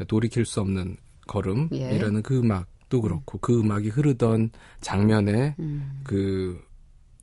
돌이킬 0.08 0.48
수 0.48 0.62
없는 0.62 0.98
걸음이라는 1.28 2.18
예. 2.18 2.22
그 2.24 2.40
음악도 2.40 3.02
그렇고 3.02 3.38
그 3.38 3.60
음악이 3.60 3.90
흐르던 3.90 4.50
장면에 4.82 5.54
음. 5.60 6.02
그 6.04 6.60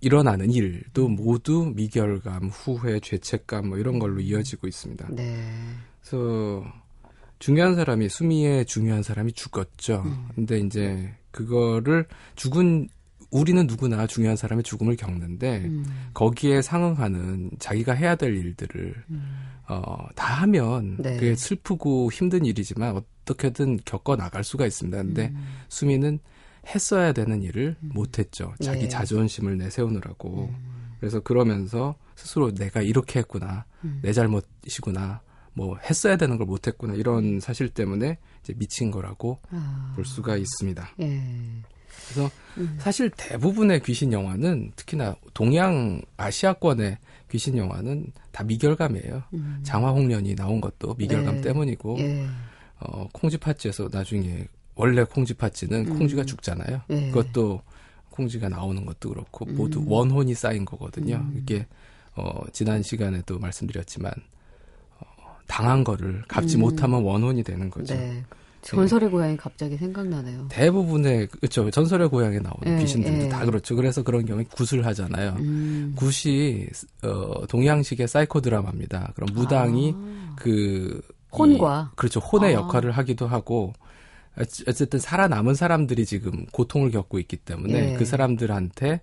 일어나는 0.00 0.52
일도 0.52 1.08
모두 1.08 1.72
미결감, 1.74 2.50
후회, 2.50 3.00
죄책감 3.00 3.70
뭐 3.70 3.78
이런 3.78 3.98
걸로 3.98 4.20
이어지고 4.20 4.68
있습니다. 4.68 5.08
네. 5.10 5.44
그래서 6.00 6.64
중요한 7.42 7.74
사람이 7.74 8.08
수미의 8.08 8.66
중요한 8.66 9.02
사람이 9.02 9.32
죽었죠. 9.32 10.04
음. 10.06 10.28
근데 10.32 10.60
이제 10.60 11.12
그거를 11.32 12.06
죽은 12.36 12.88
우리는 13.32 13.66
누구나 13.66 14.06
중요한 14.06 14.36
사람의 14.36 14.62
죽음을 14.62 14.94
겪는데 14.94 15.64
음. 15.64 15.84
거기에 16.14 16.62
상응하는 16.62 17.50
자기가 17.58 17.94
해야 17.94 18.14
될 18.14 18.36
일들을 18.36 18.94
어, 19.68 20.06
다 20.14 20.34
하면 20.42 20.98
네. 21.00 21.14
그게 21.16 21.34
슬프고 21.34 22.12
힘든 22.12 22.46
일이지만 22.46 22.96
어떻게든 23.24 23.80
겪어 23.84 24.14
나갈 24.14 24.44
수가 24.44 24.64
있습니다. 24.64 25.02
근데 25.02 25.32
음. 25.34 25.44
수미는 25.68 26.20
했어야 26.68 27.12
되는 27.12 27.42
일을 27.42 27.74
못했죠. 27.80 28.54
자기 28.62 28.84
예. 28.84 28.88
자존심을 28.88 29.58
내세우느라고. 29.58 30.48
음. 30.54 30.94
그래서 31.00 31.18
그러면서 31.18 31.96
스스로 32.14 32.54
내가 32.54 32.82
이렇게 32.82 33.18
했구나, 33.18 33.64
음. 33.82 33.98
내 34.00 34.12
잘못이구나, 34.12 35.22
뭐 35.54 35.76
했어야 35.78 36.16
되는 36.16 36.38
걸 36.38 36.46
못했구나 36.46 36.94
이런 36.94 37.40
사실 37.40 37.68
때문에 37.68 38.18
이제 38.42 38.54
미친 38.54 38.90
거라고 38.90 39.38
아. 39.50 39.92
볼 39.94 40.04
수가 40.04 40.36
있습니다. 40.36 40.94
예. 41.00 41.22
그래서 42.08 42.30
음. 42.58 42.76
사실 42.80 43.10
대부분의 43.10 43.82
귀신 43.82 44.12
영화는 44.12 44.72
특히나 44.76 45.14
동양 45.34 46.00
아시아권의 46.16 46.98
귀신 47.30 47.56
영화는 47.56 48.12
다 48.30 48.44
미결감이에요. 48.44 49.22
음. 49.34 49.60
장화홍련이 49.62 50.34
나온 50.34 50.60
것도 50.60 50.94
미결감 50.94 51.36
네. 51.36 51.40
때문이고 51.42 51.98
예. 52.00 52.26
어, 52.80 53.08
콩쥐팥쥐에서 53.12 53.90
나중에 53.92 54.46
원래 54.74 55.04
콩쥐팥쥐는 55.04 55.86
음. 55.88 55.98
콩쥐가 55.98 56.24
죽잖아요. 56.24 56.82
예. 56.90 57.10
그것도 57.10 57.62
콩쥐가 58.10 58.48
나오는 58.48 58.84
것도 58.84 59.10
그렇고 59.10 59.44
모두 59.46 59.82
원혼이 59.86 60.34
쌓인 60.34 60.64
거거든요. 60.64 61.26
이게 61.34 61.66
어, 62.14 62.42
지난 62.52 62.82
시간에도 62.82 63.38
말씀드렸지만 63.38 64.12
어, 64.12 64.31
당한 65.46 65.84
거를 65.84 66.22
갚지 66.28 66.56
못하면 66.56 67.02
원혼이 67.02 67.42
되는 67.42 67.70
거죠. 67.70 67.94
네. 67.94 68.22
전설의 68.62 69.10
고향이 69.10 69.36
갑자기 69.36 69.76
생각나네요. 69.76 70.46
대부분의 70.48 71.26
그렇죠 71.26 71.68
전설의 71.70 72.08
고향에 72.08 72.38
나오는 72.38 72.78
예, 72.78 72.80
귀신들도 72.80 73.24
예. 73.24 73.28
다 73.28 73.44
그렇죠. 73.44 73.74
그래서 73.74 74.02
그런 74.02 74.24
경우에 74.24 74.44
굿을 74.44 74.86
하잖아요. 74.86 75.34
음. 75.40 75.94
굿이 75.96 76.66
어, 77.02 77.46
동양식의 77.48 78.06
사이코 78.06 78.40
드라마입니다. 78.40 79.12
그럼 79.14 79.30
무당이 79.34 79.94
그 80.36 81.02
아. 81.32 81.36
혼과. 81.36 81.90
이, 81.92 81.96
그렇죠 81.96 82.20
혼의 82.20 82.54
아. 82.54 82.60
역할을 82.60 82.92
하기도 82.92 83.26
하고 83.26 83.72
어쨌든 84.38 84.98
살아남은 84.98 85.54
사람들이 85.54 86.06
지금 86.06 86.46
고통을 86.52 86.90
겪고 86.92 87.18
있기 87.18 87.38
때문에 87.38 87.94
예. 87.94 87.96
그 87.96 88.04
사람들한테 88.04 89.00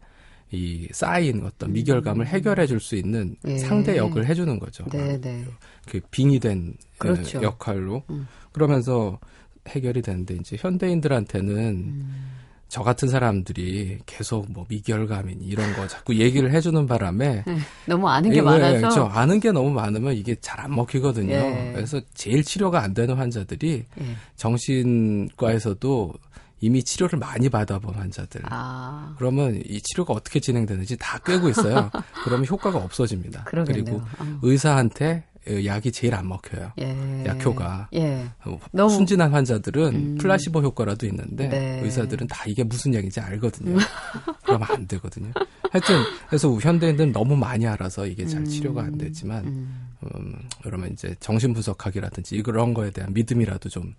이 0.52 0.88
쌓인 0.92 1.46
어떤 1.46 1.72
미결감을 1.74 2.26
해결해 2.28 2.66
줄 2.66 2.80
수 2.80 2.96
있는 2.96 3.36
음. 3.46 3.52
예. 3.52 3.58
상대 3.60 3.98
역을 3.98 4.26
해주는 4.26 4.58
거죠. 4.60 4.84
네, 4.92 5.20
네. 5.22 5.46
그 5.88 6.00
빙의 6.12 6.40
된 6.40 6.74
그렇죠. 6.98 7.40
어, 7.40 7.44
역할로 7.44 8.04
음. 8.10 8.28
그러면서 8.52 9.20
해결이 9.68 10.02
되는데 10.02 10.36
이제 10.36 10.56
현대인들한테는 10.60 11.56
음. 11.58 12.26
저 12.68 12.84
같은 12.84 13.08
사람들이 13.08 13.98
계속 14.06 14.46
뭐 14.52 14.64
미결감이니 14.70 15.44
이런 15.44 15.74
거 15.76 15.88
자꾸 15.88 16.16
얘기를 16.16 16.52
해주는 16.52 16.86
바람에 16.86 17.44
네, 17.48 17.58
너무 17.88 18.08
아는 18.08 18.30
게 18.30 18.38
예, 18.38 18.42
많아서. 18.44 18.76
예, 18.76 18.78
그렇죠. 18.80 19.06
아는 19.12 19.40
게 19.40 19.52
너무 19.52 19.72
많으면 19.72 20.14
이게 20.14 20.36
잘 20.40 20.60
안 20.60 20.76
먹히거든요. 20.76 21.34
예. 21.34 21.72
그래서 21.74 22.00
제일 22.14 22.44
치료가 22.44 22.84
안 22.84 22.94
되는 22.94 23.16
환자들이 23.16 23.86
예. 24.02 24.06
정신과에서도 24.36 26.14
이미 26.62 26.84
치료를 26.84 27.20
많이 27.20 27.50
받아본 27.50 27.96
환자들. 27.96 28.42
아, 28.46 29.16
그러면 29.18 29.62
이 29.66 29.82
치료가 29.82 30.14
어떻게 30.14 30.40
진행되는지 30.40 30.98
다 30.98 31.18
꿰고 31.20 31.50
있어요. 31.50 31.90
그러면 32.24 32.46
효과가 32.48 32.80
없어집니다. 32.80 33.46
그러겠네요. 33.46 33.84
그리고 33.84 33.98
어. 34.20 34.40
의사한테 34.42 35.24
약이 35.66 35.92
제일 35.92 36.14
안 36.16 36.28
먹혀요. 36.28 36.74
예. 36.80 37.24
약효가. 37.26 37.90
예. 37.94 38.30
어, 38.46 38.90
순진한 38.90 39.32
환자들은 39.34 39.96
음. 39.96 40.18
플라시보 40.20 40.62
효과라도 40.62 41.08
있는데 41.08 41.48
네. 41.48 41.82
의사들은 41.84 42.28
다 42.28 42.44
이게 42.46 42.64
무슨 42.64 42.94
약인지 42.94 43.20
알거든요. 43.20 43.78
그러면 44.44 44.68
안 44.70 44.88
되거든요. 44.88 45.32
하여튼 45.72 46.04
그래서 46.28 46.54
현대인들은 46.54 47.14
너무 47.14 47.36
많이 47.36 47.66
알아서 47.66 48.06
이게 48.06 48.26
잘 48.26 48.46
치료가 48.46 48.84
안 48.84 48.98
되지만 48.98 49.46
음. 49.46 49.90
음, 50.16 50.40
그러면 50.62 50.92
이제 50.92 51.16
정신 51.20 51.54
분석학이라든지 51.54 52.36
이런 52.36 52.74
거에 52.74 52.92
대한 52.92 53.14
믿음이라도 53.14 53.70
좀 53.70 53.84
어, 53.84 53.94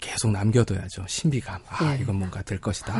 계속 0.00 0.30
남겨둬야죠. 0.30 1.04
신비감. 1.06 1.60
아, 1.68 1.96
예. 1.96 2.02
이건 2.02 2.16
뭔가 2.16 2.42
될 2.42 2.60
것이다. 2.60 2.94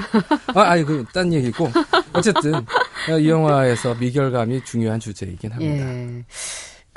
아, 0.55 0.61
아니, 0.61 0.85
그, 0.85 1.05
딴 1.12 1.33
얘기고. 1.33 1.68
어쨌든, 2.14 2.55
어, 2.55 3.18
이 3.18 3.29
영화에서 3.29 3.94
미결감이 3.94 4.64
중요한 4.64 4.98
주제이긴 4.98 5.53
합니다. 5.53 5.94
예. 5.94 6.24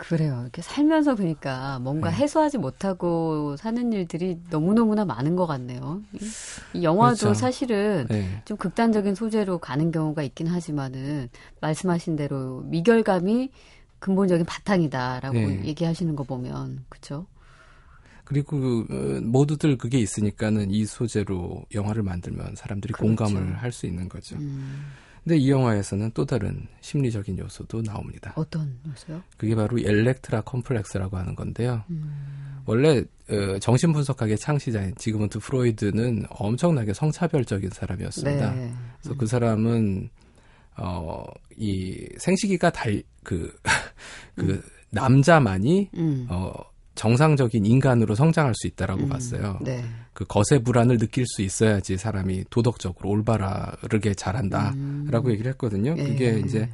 그래요. 0.01 0.39
이렇게 0.41 0.63
살면서 0.63 1.13
그러니까 1.13 1.77
뭔가 1.77 2.10
네. 2.10 2.15
해소하지 2.17 2.58
못하고 2.58 3.56
사는 3.56 3.93
일들이 3.93 4.39
너무너무나 4.49 5.06
많은 5.06 5.36
것 5.36 5.45
같네요. 5.45 6.01
이, 6.13 6.17
이 6.80 6.84
영화도 6.84 7.17
그렇죠. 7.19 7.34
사실은 7.36 8.08
네. 8.10 8.41
좀 8.45 8.58
극단적인 8.58 9.13
소재로 9.13 9.60
가는 9.60 9.91
경우가 9.91 10.23
있긴 10.23 10.47
하지만은 10.47 11.30
말씀하신 11.60 12.15
대로 12.15 12.62
미결감이 12.65 13.51
근본적인 13.99 14.47
바탕이다라고 14.47 15.38
네. 15.38 15.62
얘기하시는 15.65 16.15
거 16.15 16.23
보면 16.23 16.84
그렇죠. 16.89 17.27
그리고 18.32 18.86
어, 18.89 19.20
모두들 19.22 19.78
그게 19.78 20.00
있으니까는 20.00 20.72
이 20.72 20.86
소재로 20.86 21.65
영화를 21.74 22.02
만들면 22.04 22.56
사람들이 22.56 22.94
그렇죠. 22.94 23.15
공감을 23.15 23.58
할 23.58 23.72
수 23.72 23.86
있는 23.86 24.08
거죠. 24.08 24.38
음, 24.38 24.86
근데 25.24 25.38
이 25.38 25.50
영화에서는 25.52 26.12
또 26.13 26.26
다른 26.26 26.67
심리적인 26.82 27.38
요소도 27.38 27.84
나옵니다. 27.84 28.34
어떤 28.36 28.78
요소요? 28.88 29.22
그게 29.38 29.54
바로 29.56 29.78
엘렉트라 29.78 30.41
컴플렉스라고 30.41 31.17
하는 31.17 31.36
건데요. 31.36 31.84
음, 31.89 32.62
원래 32.65 33.04
어, 33.30 33.60
정신분석학의 33.60 34.38
창시자인 34.38 34.96
지그문트 34.96 35.39
프로이드는 35.39 36.26
엄청나게 36.30 36.94
성차별적인 36.94 37.70
사람이었습니다. 37.72 38.54
네. 38.56 38.74
그래서 39.02 39.17
그 39.17 39.28
사람은 39.28 40.10
어, 40.78 41.26
이 41.58 42.08
생식기가 42.17 42.70
달 42.72 43.04
그 43.24 43.52
그 44.36 44.62
남자만이 44.91 45.89
음. 45.96 46.28
어, 46.30 46.52
정상적인 46.95 47.65
인간으로 47.65 48.15
성장할 48.15 48.54
수 48.56 48.67
있다라고 48.67 49.04
음, 49.04 49.10
봤어요. 49.10 49.60
네. 49.62 49.84
그 50.13 50.25
거세 50.25 50.60
불안을 50.60 50.97
느낄 50.97 51.25
수 51.25 51.41
있어야지 51.41 51.97
사람이 51.97 52.45
도덕적으로 52.49 53.10
올바르게 53.10 54.13
자란다라고 54.13 55.32
얘기를 55.32 55.51
했거든요. 55.51 55.93
음. 55.93 55.97
예. 55.97 56.04
그게 56.04 56.41
이제 56.45 56.69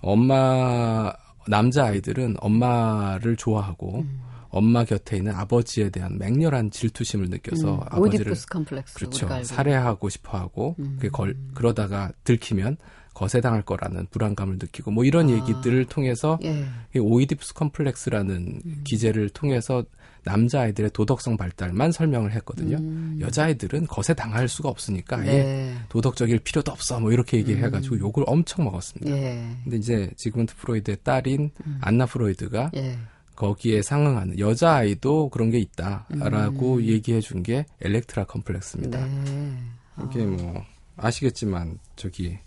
엄마 0.00 1.12
남자 1.46 1.86
아이들은 1.86 2.36
엄마를 2.40 3.36
좋아하고 3.36 4.00
음. 4.00 4.20
엄마 4.48 4.84
곁에 4.84 5.18
있는 5.18 5.32
아버지에 5.32 5.90
대한 5.90 6.18
맹렬한 6.18 6.70
질투심을 6.70 7.28
느껴서 7.30 7.74
음, 7.74 7.80
아버지를 7.84 8.34
컴플렉스 8.50 8.94
그렇죠 8.94 9.28
살해하고 9.44 10.08
싶어하고 10.08 10.74
음. 10.78 10.96
그게 10.96 11.08
걸, 11.08 11.36
그러다가 11.54 12.10
들키면 12.24 12.76
거세당할 13.20 13.60
거라는 13.62 14.06
불안감을 14.10 14.54
느끼고 14.54 14.90
뭐 14.92 15.04
이런 15.04 15.28
아. 15.28 15.32
얘기들을 15.32 15.84
통해서 15.84 16.38
예. 16.42 16.64
이 16.96 16.98
오이디푸스 16.98 17.52
컴플렉스라는 17.52 18.60
음. 18.64 18.80
기제를 18.84 19.28
통해서 19.28 19.84
남자 20.24 20.62
아이들의 20.62 20.90
도덕성 20.92 21.36
발달만 21.36 21.92
설명을 21.92 22.32
했거든요. 22.32 22.78
음. 22.78 23.18
여자 23.20 23.44
아이들은 23.44 23.86
거세 23.88 24.14
당할 24.14 24.48
수가 24.48 24.70
없으니까 24.70 25.18
아예 25.18 25.30
네. 25.30 25.74
도덕적일 25.90 26.38
필요도 26.40 26.72
없어 26.72 26.98
뭐 26.98 27.12
이렇게 27.12 27.36
얘기해 27.38 27.68
가지고 27.68 27.98
욕을 27.98 28.24
엄청 28.26 28.64
먹었습니다. 28.64 29.12
음. 29.14 29.16
예. 29.18 29.56
근데 29.64 29.76
이제 29.76 30.10
지그문트 30.16 30.56
프로이드의 30.56 30.98
딸인 31.04 31.50
음. 31.66 31.78
안나 31.82 32.06
프로이드가 32.06 32.70
예. 32.76 32.96
거기에 33.36 33.82
상응하는 33.82 34.38
여자 34.38 34.72
아이도 34.76 35.28
그런 35.28 35.50
게 35.50 35.58
있다라고 35.58 36.76
음. 36.76 36.82
얘기해 36.84 37.20
준 37.20 37.42
게 37.42 37.66
엘렉트라 37.82 38.24
컴플렉스입니다. 38.24 39.06
네. 39.06 39.58
이게 40.04 40.24
뭐 40.24 40.62
아시겠지만 40.96 41.78
저기 41.96 42.38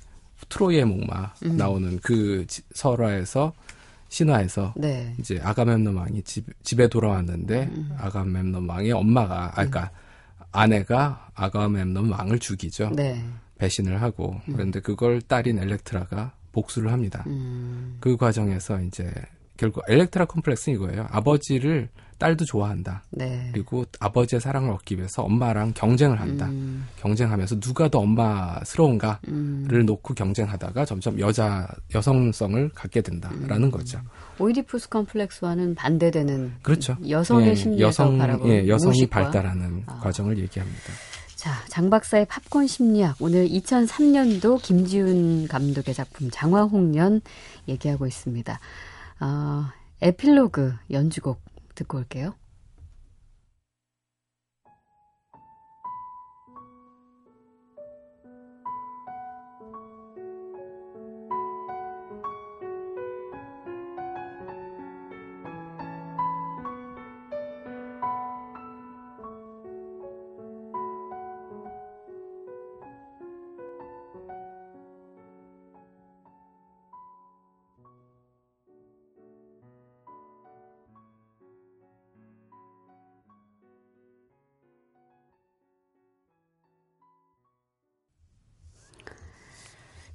트로이의 0.50 0.86
목마 0.86 1.34
음. 1.46 1.58
나오는 1.58 2.00
그 2.02 2.46
지- 2.48 2.62
설화에서 2.74 3.54
신화에서 4.10 4.74
네. 4.78 5.16
이제 5.20 5.40
아가멤논 5.44 5.96
왕이 5.96 6.22
집, 6.24 6.46
집에 6.64 6.88
돌아왔는데 6.88 7.64
음. 7.72 7.90
아가멤논 7.98 8.70
왕의 8.70 8.92
엄마가 8.92 9.46
아 9.48 9.52
그러니까 9.54 9.92
아내가 10.52 11.30
아가멤논 11.34 12.10
왕을 12.12 12.40
죽이죠. 12.40 12.92
네. 12.96 13.24
배신을 13.58 14.02
하고 14.02 14.40
그런데 14.46 14.80
그걸 14.82 15.22
딸인 15.22 15.58
엘렉트라가 15.60 16.34
복수를 16.52 16.92
합니다. 16.92 17.24
음. 17.28 17.98
그 18.00 18.18
과정에서 18.18 18.82
이제 18.82 19.12
결국 19.64 19.82
엘렉트라 19.88 20.26
컴플렉스는 20.26 20.76
이거예요. 20.76 21.08
아버지를 21.10 21.88
딸도 22.18 22.44
좋아한다. 22.44 23.04
네. 23.12 23.50
그리고 23.54 23.86
아버지의 24.02 24.42
사랑을 24.42 24.72
얻기 24.72 24.98
위해서 24.98 25.24
엄마랑 25.24 25.72
경쟁을 25.74 26.20
한다. 26.20 26.48
음. 26.48 26.86
경쟁하면서 27.00 27.62
누가 27.62 27.88
더 27.88 28.00
엄마스러운가를 28.00 29.20
음. 29.30 29.86
놓고 29.86 30.16
경쟁하다가 30.16 30.84
점점 30.84 31.18
여자 31.22 31.66
여성성을 31.96 32.72
갖게 32.76 33.00
된다라는 33.00 33.72
거죠. 33.72 34.02
오이디푸스 34.38 34.90
컴플렉스와는 34.90 35.76
반대되는 35.76 36.56
그렇죠. 36.62 36.98
여성의 37.08 37.52
예, 37.52 37.56
심리에서 37.56 37.88
여성, 37.88 38.18
바라보는 38.18 38.54
예, 38.54 38.68
여성이 38.68 38.96
무의식과 38.96 39.22
발달하는 39.22 39.84
아. 39.86 40.00
과정을 40.00 40.40
얘기합니다. 40.40 40.92
자, 41.38 41.52
장 41.70 41.90
박사의 41.90 42.26
팝콘 42.26 42.68
심리학. 42.68 43.16
오늘 43.22 43.48
2003년도 43.48 44.62
김지훈 44.62 45.48
감독의 45.48 45.94
작품 45.94 46.30
장화홍련 46.32 47.22
얘기하고 47.70 48.08
있습니다. 48.08 48.60
아, 49.26 49.72
에필로그 50.02 50.74
연주곡 50.92 51.40
듣고 51.76 52.00
올게요. 52.00 52.36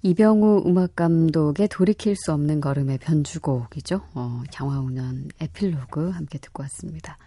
이병우 0.03 0.65
음악 0.67 0.95
감독의 0.95 1.69
돌이킬 1.69 2.15
수 2.17 2.33
없는 2.33 2.61
걸음의 2.61 2.99
변주곡이죠. 2.99 4.01
어, 4.15 4.43
장화홍련 4.51 5.29
에필로그 5.41 6.11
함께 6.11 6.39
듣고 6.39 6.63
왔습니다. 6.65 7.19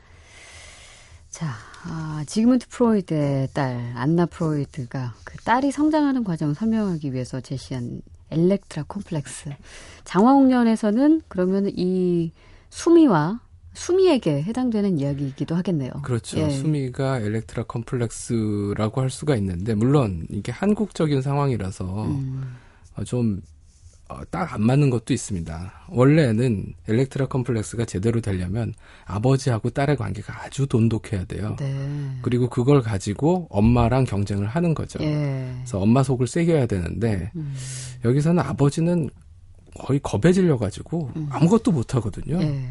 자, 1.29 1.47
아, 1.85 2.23
지그문트 2.27 2.67
프로이드의 2.69 3.49
딸 3.53 3.93
안나 3.95 4.25
프로이드가 4.25 5.15
그 5.23 5.37
딸이 5.37 5.71
성장하는 5.71 6.23
과정을 6.23 6.55
설명하기 6.55 7.13
위해서 7.13 7.41
제시한 7.41 8.01
엘렉트라 8.29 8.83
콤플렉스. 8.87 9.49
장화홍련에서는 10.05 11.21
그러면 11.27 11.69
이 11.69 12.31
수미와 12.69 13.41
수미에게 13.73 14.43
해당되는 14.43 14.99
이야기이기도 14.99 15.55
하겠네요. 15.55 15.91
그렇죠. 16.03 16.39
예. 16.39 16.49
수미가 16.49 17.19
엘렉트라 17.21 17.63
컴플렉스라고 17.63 19.01
할 19.01 19.09
수가 19.09 19.35
있는데 19.37 19.73
물론 19.75 20.25
이게 20.29 20.51
한국적인 20.51 21.21
상황이라서 21.21 22.05
음, 22.05 22.55
어, 22.97 23.03
좀딱 23.05 24.53
안 24.53 24.61
맞는 24.63 24.89
것도 24.89 25.13
있습니다. 25.13 25.73
원래는 25.89 26.73
엘렉트라 26.87 27.27
컴플렉스가 27.27 27.85
제대로 27.85 28.19
되려면 28.19 28.73
아버지하고 29.05 29.69
딸의 29.69 29.95
관계가 29.95 30.43
아주 30.43 30.67
돈독해야 30.67 31.23
돼요. 31.25 31.55
네. 31.57 32.19
그리고 32.21 32.49
그걸 32.49 32.81
가지고 32.81 33.47
엄마랑 33.49 34.03
경쟁을 34.03 34.47
하는 34.47 34.73
거죠. 34.73 34.99
예. 35.01 35.53
그래서 35.59 35.79
엄마 35.79 36.03
속을 36.03 36.27
새겨야 36.27 36.65
되는데 36.65 37.31
음, 37.35 37.55
여기서는 38.03 38.43
아버지는 38.43 39.09
거의 39.79 40.01
겁에 40.03 40.33
질려 40.33 40.57
가지고 40.57 41.09
아무것도 41.29 41.71
못 41.71 41.95
하거든요. 41.95 42.41
예. 42.41 42.69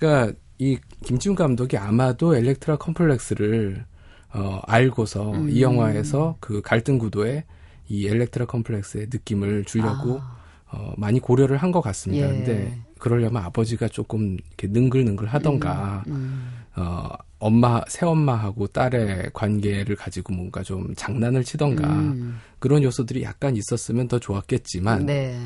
그러니까 0.00 0.32
이 0.58 0.78
김지훈 1.04 1.36
감독이 1.36 1.76
아마도 1.76 2.34
엘렉트라 2.34 2.76
컴플렉스를 2.78 3.84
어, 4.32 4.60
알고서 4.66 5.32
음. 5.32 5.50
이 5.50 5.62
영화에서 5.62 6.36
그 6.40 6.62
갈등 6.62 6.98
구도에 6.98 7.44
이 7.88 8.06
엘렉트라 8.06 8.46
컴플렉스의 8.46 9.08
느낌을 9.12 9.64
주려고 9.64 10.20
아. 10.20 10.40
어, 10.72 10.94
많이 10.96 11.18
고려를 11.18 11.56
한 11.56 11.72
것 11.72 11.80
같습니다. 11.80 12.28
예. 12.28 12.30
근데 12.32 12.78
그러려면 12.98 13.42
아버지가 13.42 13.88
조금 13.88 14.36
이렇게 14.48 14.68
능글능글 14.68 15.26
하던가 15.26 16.04
음, 16.06 16.48
어, 16.76 17.08
엄마 17.40 17.82
새엄마하고 17.88 18.68
딸의 18.68 19.30
관계를 19.32 19.96
가지고 19.96 20.34
뭔가 20.34 20.62
좀 20.62 20.94
장난을 20.94 21.42
치던가 21.42 21.88
음, 21.88 22.38
그런 22.60 22.82
요소들이 22.84 23.22
약간 23.24 23.56
있었으면 23.56 24.06
더 24.06 24.18
좋았겠지만 24.20 25.06
네. 25.06 25.40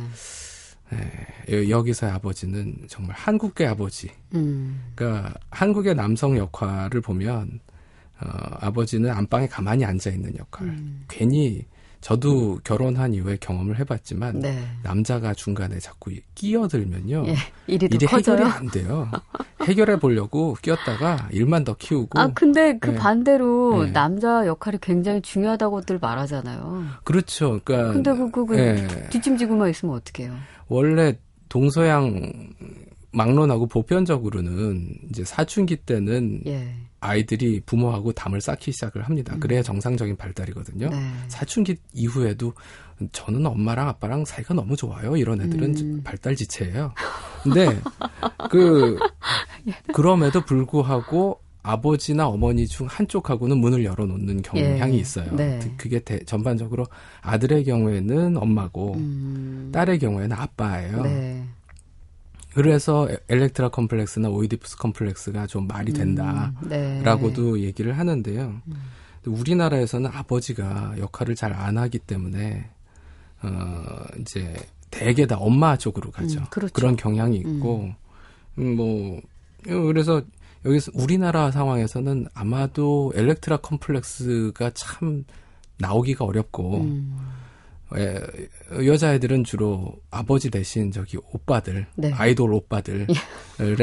여- 1.51 1.69
여기서의 1.69 2.13
아버지는 2.13 2.77
정말 2.89 3.17
한국계 3.17 3.67
아버지 3.67 4.11
음, 4.35 4.81
그러니까 4.95 5.35
한국의 5.51 5.95
남성 5.95 6.37
역할을 6.37 7.01
보면 7.01 7.61
어, 8.21 8.29
아버지는 8.61 9.11
안방에 9.11 9.49
가만히 9.49 9.85
앉아 9.85 10.11
있는 10.11 10.37
역할. 10.39 10.69
음. 10.69 11.05
괜히 11.09 11.67
저도 12.05 12.59
결혼한 12.65 13.15
이후에 13.15 13.39
경험을 13.41 13.79
해봤지만 13.79 14.41
네. 14.41 14.63
남자가 14.83 15.33
중간에 15.33 15.79
자꾸 15.79 16.11
끼어들면요 16.35 17.25
예. 17.29 17.35
일이 17.67 17.89
더 17.89 17.95
일이. 17.95 18.07
해결이 18.07 18.43
안 18.43 18.71
돼요. 18.71 19.09
해결해 19.65 19.99
보려고 19.99 20.55
끼었다가 20.61 21.31
일만 21.33 21.65
더 21.65 21.75
키우고 21.75 22.21
아, 22.21 22.31
근데 22.35 22.77
그 22.79 22.91
네. 22.91 22.97
반대로 22.97 23.85
네. 23.87 23.93
남자 23.93 24.47
역할이 24.47 24.77
굉장히 24.83 25.23
중요하다고들 25.23 25.99
말하잖아요. 25.99 26.85
그렇죠. 27.05 27.59
그러니까 27.65 27.95
근데 27.95 28.15
그, 28.15 28.31
그, 28.31 28.47
그 28.49 28.59
예. 28.59 29.09
뒷짐지고만 29.09 29.71
있으면 29.71 29.95
어떡해요? 29.95 30.37
원래 30.69 31.17
동서양 31.49 32.53
막론하고 33.13 33.67
보편적으로는 33.67 34.91
이제 35.09 35.25
사춘기 35.25 35.77
때는 35.77 36.43
예. 36.49 36.69
아이들이 37.05 37.61
부모하고 37.67 38.13
담을 38.13 38.41
쌓기 38.41 38.73
시작을 38.73 39.03
합니다. 39.03 39.37
그래야 39.39 39.63
정상적인 39.63 40.17
발달이거든요. 40.17 40.87
음. 40.87 40.91
네. 40.91 41.13
사춘기 41.29 41.77
이후에도 41.93 42.53
저는 43.13 43.45
엄마랑 43.47 43.89
아빠랑 43.89 44.25
사이가 44.25 44.55
너무 44.55 44.77
좋아요. 44.77 45.17
이런 45.17 45.41
애들은 45.41 45.77
음. 45.79 46.01
발달 46.03 46.35
지체예요. 46.35 46.95
근데 47.43 47.79
그 48.51 48.99
그럼에도 49.93 50.41
불구하고 50.45 51.41
아버지나 51.63 52.27
어머니 52.29 52.67
중 52.67 52.87
한쪽하고는 52.87 53.57
문을 53.59 53.85
열어놓는 53.85 54.43
경향이 54.43 54.97
예. 54.97 55.01
있어요. 55.01 55.35
네. 55.35 55.59
그게 55.79 55.99
대- 56.01 56.23
전반적으로 56.25 56.85
아들의 57.23 57.65
경우에는 57.65 58.37
엄마고 58.37 58.95
음, 58.95 59.71
딸의 59.73 59.99
경우에는 59.99 60.37
아빠예요. 60.37 61.03
네. 61.03 61.43
그래서 62.55 63.09
에- 63.11 63.19
엘렉트라 63.29 63.71
컴플렉스나 63.71 64.29
오이디푸스 64.29 64.77
컴플렉스가 64.79 65.47
좀 65.47 65.67
말이 65.67 65.93
된다. 65.93 66.53
음, 66.63 66.69
네. 66.69 67.03
라고도 67.03 67.61
얘기를 67.61 67.99
하는데요. 67.99 68.61
근데 69.23 69.39
우리나라에서는 69.41 70.11
아버지가 70.13 70.95
역할을 70.99 71.35
잘 71.35 71.53
안 71.53 71.79
하기 71.79 71.99
때문에 72.01 72.71
어 73.43 73.49
이제 74.21 74.55
대개 74.91 75.27
다 75.27 75.37
엄마 75.39 75.77
쪽으로 75.77 76.11
가죠. 76.11 76.41
음, 76.41 76.45
그렇죠. 76.51 76.81
런 76.81 76.97
경향이 76.97 77.37
있고 77.39 77.91
음, 78.59 78.77
뭐 78.77 79.21
그래서 79.65 80.23
여기서 80.65 80.93
우리나라 80.95 81.51
상황에서는 81.51 82.29
아마도 82.35 83.13
엘렉트라 83.15 83.59
컴플렉스가 83.59 84.71
참 84.75 85.25
나오기가 85.79 86.25
어렵고 86.25 86.81
음, 86.83 87.19
예, 87.19 87.44
여자애들은 88.85 89.45
주로 89.45 89.95
아버지 90.11 90.51
대신 90.51 90.91
저기 90.91 91.17
오빠들, 91.33 91.87
네. 91.97 92.13
아이돌 92.13 92.53
오빠들의 92.53 93.07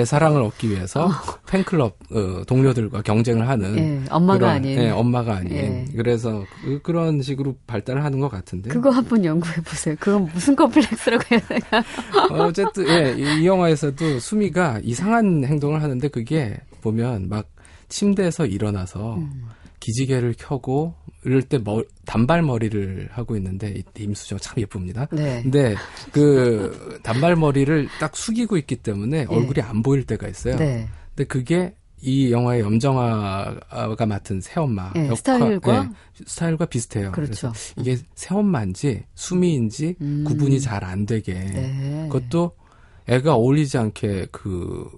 사랑을 0.05 0.41
얻기 0.41 0.69
위해서 0.69 1.09
팬클럽 1.47 1.97
어, 2.11 2.43
동료들과 2.45 3.03
경쟁을 3.03 3.47
하는 3.47 3.77
예, 3.77 4.01
엄마가 4.09 4.39
그런, 4.39 4.49
아닌. 4.51 4.79
예, 4.79 4.89
엄마가 4.89 5.37
아닌 5.37 5.51
예. 5.53 5.85
그래서 5.95 6.43
그, 6.83 6.91
런 6.91 7.21
식으로 7.21 7.55
발달을 7.67 8.03
하는 8.03 8.19
것 8.19 8.29
같은데 8.29 8.69
그거 8.69 8.89
한번 8.89 9.23
연구해 9.23 9.55
보세요. 9.61 9.95
그건 9.99 10.25
무슨 10.33 10.55
컴플렉스라고 10.55 11.23
해야 11.31 11.39
되나? 11.39 11.83
어쨌든 12.45 12.87
예, 12.89 13.15
이, 13.17 13.41
이 13.41 13.45
영화에서도 13.45 14.19
수미가 14.19 14.81
이상한 14.83 15.45
행동을 15.45 15.81
하는데 15.81 16.05
그게 16.09 16.59
보면 16.81 17.29
막 17.29 17.47
침대에서 17.87 18.45
일어나서 18.45 19.15
음. 19.15 19.45
기지개를 19.79 20.35
켜고 20.37 20.93
이럴 21.23 21.43
때 21.43 21.57
머, 21.59 21.83
단발머리를 22.05 23.09
하고 23.11 23.35
있는데 23.37 23.83
임수정 23.97 24.39
참 24.39 24.57
예쁩니다. 24.57 25.07
네. 25.11 25.41
근데 25.43 25.75
그 26.11 26.99
단발머리를 27.03 27.87
딱 27.99 28.15
숙이고 28.15 28.57
있기 28.57 28.77
때문에 28.77 29.25
얼굴이 29.29 29.61
안 29.61 29.83
보일 29.83 30.05
때가 30.05 30.27
있어요. 30.27 30.55
네. 30.55 30.87
근데 31.15 31.27
그게 31.27 31.75
이 32.03 32.31
영화의 32.31 32.61
염정아가 32.61 34.05
맡은 34.07 34.41
새엄마 34.41 34.91
예, 34.95 35.03
역할, 35.03 35.17
스타일과? 35.17 35.83
예, 35.83 36.23
스타일과 36.25 36.65
비슷해요. 36.65 37.11
그렇죠. 37.11 37.49
래서 37.49 37.53
이게 37.79 37.97
새엄마인지 38.15 39.03
수미인지 39.13 39.95
음. 40.01 40.23
구분이 40.27 40.59
잘 40.59 40.83
안 40.83 41.05
되게 41.05 41.33
네. 41.35 42.07
그것도 42.11 42.55
애가 43.07 43.35
어울리지 43.35 43.77
않게 43.77 44.27
그 44.31 44.89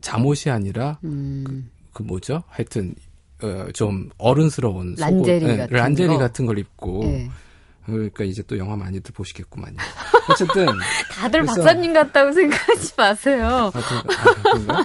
잠옷이 0.00 0.50
아니라 0.50 0.98
음, 1.04 1.70
그 1.92 2.02
뭐죠? 2.02 2.42
하여튼 2.48 2.94
어, 3.42 3.66
좀 3.72 4.10
어른스러운 4.18 4.96
속옷, 4.96 5.00
란제리 5.00 5.46
예, 5.46 5.56
같은 5.56 5.76
란제리 5.76 6.08
거. 6.08 6.18
같은 6.18 6.46
걸 6.46 6.58
입고 6.58 7.02
예. 7.04 7.30
그러니까 7.86 8.22
이제 8.24 8.42
또 8.46 8.56
영화 8.58 8.76
많이들 8.76 9.12
보시겠구만요. 9.12 9.74
어쨌든 10.30 10.66
다들 11.10 11.40
그래서- 11.40 11.54
박사님 11.62 11.92
같다고 11.92 12.30
생각하지 12.32 12.92
마세요. 12.96 13.72
아, 13.74 13.80
그, 13.80 14.72
아? 14.72 14.84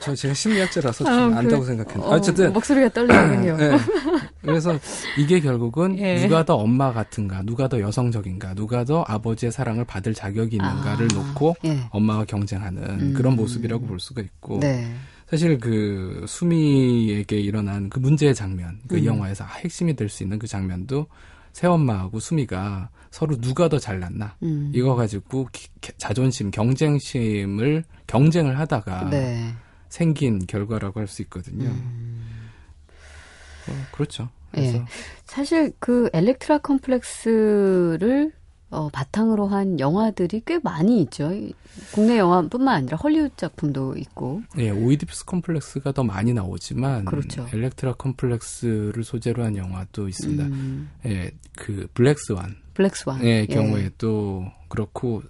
저 0.00 0.14
제가 0.14 0.34
심리학자라서 0.34 1.04
좀 1.04 1.12
아, 1.34 1.38
안다고 1.38 1.60
그- 1.60 1.66
생각했는데 1.68 2.06
어, 2.06 2.10
어쨌든 2.10 2.52
목소리가 2.52 2.88
떨리는군요. 2.90 3.56
예. 3.64 3.78
그래서 4.42 4.78
이게 5.16 5.40
결국은 5.40 5.98
예. 5.98 6.20
누가 6.20 6.44
더 6.44 6.56
엄마 6.56 6.92
같은가, 6.92 7.42
누가 7.42 7.66
더 7.68 7.80
여성적인가, 7.80 8.54
누가 8.54 8.84
더 8.84 9.04
아버지의 9.06 9.50
사랑을 9.52 9.84
받을 9.84 10.12
자격이 10.12 10.56
있는가를 10.56 11.08
아, 11.12 11.14
놓고 11.14 11.56
예. 11.64 11.80
엄마와 11.90 12.24
경쟁하는 12.26 12.82
음. 12.82 13.14
그런 13.16 13.36
모습이라고 13.36 13.86
볼 13.86 14.00
수가 14.00 14.20
있고 14.22 14.60
네. 14.60 14.92
사실 15.30 15.58
그 15.58 16.24
수미에게 16.26 17.38
일어난 17.38 17.90
그 17.90 17.98
문제의 17.98 18.34
장면, 18.34 18.80
그 18.88 18.96
음. 18.96 19.04
영화에서 19.04 19.44
핵심이 19.44 19.94
될 19.94 20.08
수 20.08 20.22
있는 20.22 20.38
그 20.38 20.46
장면도 20.46 21.06
새엄마하고 21.52 22.18
수미가 22.20 22.90
서로 23.10 23.36
누가 23.36 23.68
더 23.68 23.78
잘났나 23.78 24.36
음. 24.42 24.70
이거 24.74 24.94
가지고 24.94 25.48
기- 25.52 25.68
기- 25.80 25.92
자존심, 25.98 26.50
경쟁심을 26.50 27.84
경쟁을 28.06 28.58
하다가 28.58 29.10
네. 29.10 29.52
생긴 29.88 30.46
결과라고 30.46 31.00
할 31.00 31.06
수 31.06 31.22
있거든요. 31.22 31.68
음. 31.68 32.22
어, 33.68 33.72
그렇죠. 33.92 34.28
그래서 34.52 34.78
예. 34.78 34.84
사실 35.26 35.72
그 35.78 36.08
엘렉트라 36.14 36.58
컴플렉스를 36.58 38.32
어, 38.70 38.88
바탕으로 38.90 39.46
한 39.46 39.80
영화들이 39.80 40.42
꽤 40.44 40.58
많이 40.62 41.00
있죠. 41.02 41.32
이- 41.32 41.54
국내 41.92 42.18
영화뿐만 42.18 42.74
아니라 42.74 42.96
헐리우드 42.98 43.34
작품도 43.36 43.96
있고. 43.96 44.42
예, 44.58 44.68
오이디푸스 44.70 45.24
컴플렉스가 45.24 45.92
더 45.92 46.02
많이 46.04 46.34
나오지만 46.34 47.06
그렇죠. 47.06 47.46
엘렉트라 47.52 47.94
컴플렉스를 47.94 49.04
소재로 49.04 49.42
한 49.42 49.56
영화도 49.56 50.08
있습니다. 50.08 50.44
음, 50.44 50.90
예, 51.06 51.30
그 51.56 51.88
블랙스완 51.94 52.56
블랙스완. 52.74 53.22
의 53.24 53.46
경우에 53.46 53.90
도 53.96 54.44
그렇고 54.68 55.22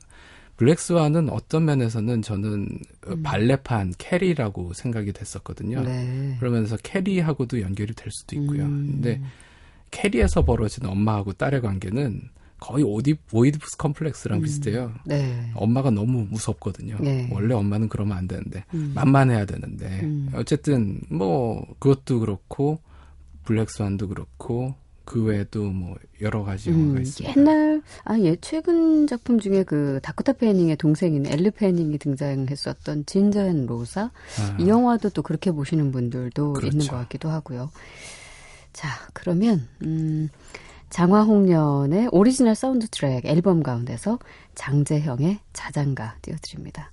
블랙스완은 0.57 1.31
어떤 1.31 1.65
면에서는 1.67 2.23
저는 2.23 2.69
어, 3.07 3.15
발레판 3.23 3.95
캐리라고 3.99 4.73
생각이 4.73 5.13
됐었거든요. 5.13 5.79
음. 5.79 5.85
네. 5.85 6.37
그러면서 6.41 6.77
캐리하고도 6.83 7.61
연결이 7.61 7.95
될 7.95 8.11
수도 8.11 8.35
있고요. 8.41 8.65
음. 8.65 8.89
근데 8.91 9.23
캐리에서 9.93 10.45
벌어진 10.45 10.87
엄마하고 10.87 11.35
딸의 11.35 11.63
관계는 11.63 12.23
거의 12.61 12.85
오디, 12.85 13.17
오이디푸스 13.33 13.77
컴플렉스랑 13.77 14.43
비슷해요. 14.43 14.93
네. 15.05 15.51
엄마가 15.55 15.91
너무 15.91 16.27
무섭거든요. 16.31 16.99
네. 17.01 17.29
원래 17.33 17.55
엄마는 17.55 17.89
그러면 17.89 18.17
안 18.19 18.27
되는데 18.27 18.65
음. 18.75 18.93
만만해야 18.95 19.45
되는데 19.45 19.87
음. 20.03 20.31
어쨌든 20.35 21.01
뭐 21.09 21.65
그것도 21.79 22.21
그렇고 22.21 22.81
블랙스완도 23.45 24.09
그렇고 24.09 24.75
그 25.09 25.25
외에도 25.25 25.63
뭐 25.63 25.97
여러 26.21 26.45
가지 26.45 26.69
영화가 26.69 26.99
음, 26.99 27.01
있습니다. 27.01 27.41
옛날 27.41 27.81
아예 28.05 28.37
최근 28.43 29.07
작품 29.07 29.41
중에 29.41 29.63
그 29.63 30.01
다코타 30.03 30.35
패닝의 30.35 30.77
동생인 30.77 31.25
엘리 31.25 31.53
패닝이 31.53 31.97
등장했었던 31.97 33.07
진저 33.07 33.47
앤 33.47 33.65
로사 33.65 34.03
아, 34.03 34.57
이 34.61 34.69
영화도 34.69 35.09
또 35.11 35.23
그렇게 35.23 35.51
보시는 35.51 35.93
분들도 35.93 36.53
그렇죠. 36.53 36.77
있는 36.77 36.87
것 36.87 36.97
같기도 36.97 37.31
하고요. 37.31 37.71
자 38.75 38.89
그러면 39.15 39.67
음, 39.83 40.29
장화홍련의 40.91 42.09
오리지널 42.13 42.55
사운드 42.55 42.89
트랙 42.89 43.27
앨범 43.27 43.63
가운데서 43.63 44.19
장재형의 44.55 45.39
자장가 45.53 46.17
띄워드립니다. 46.23 46.93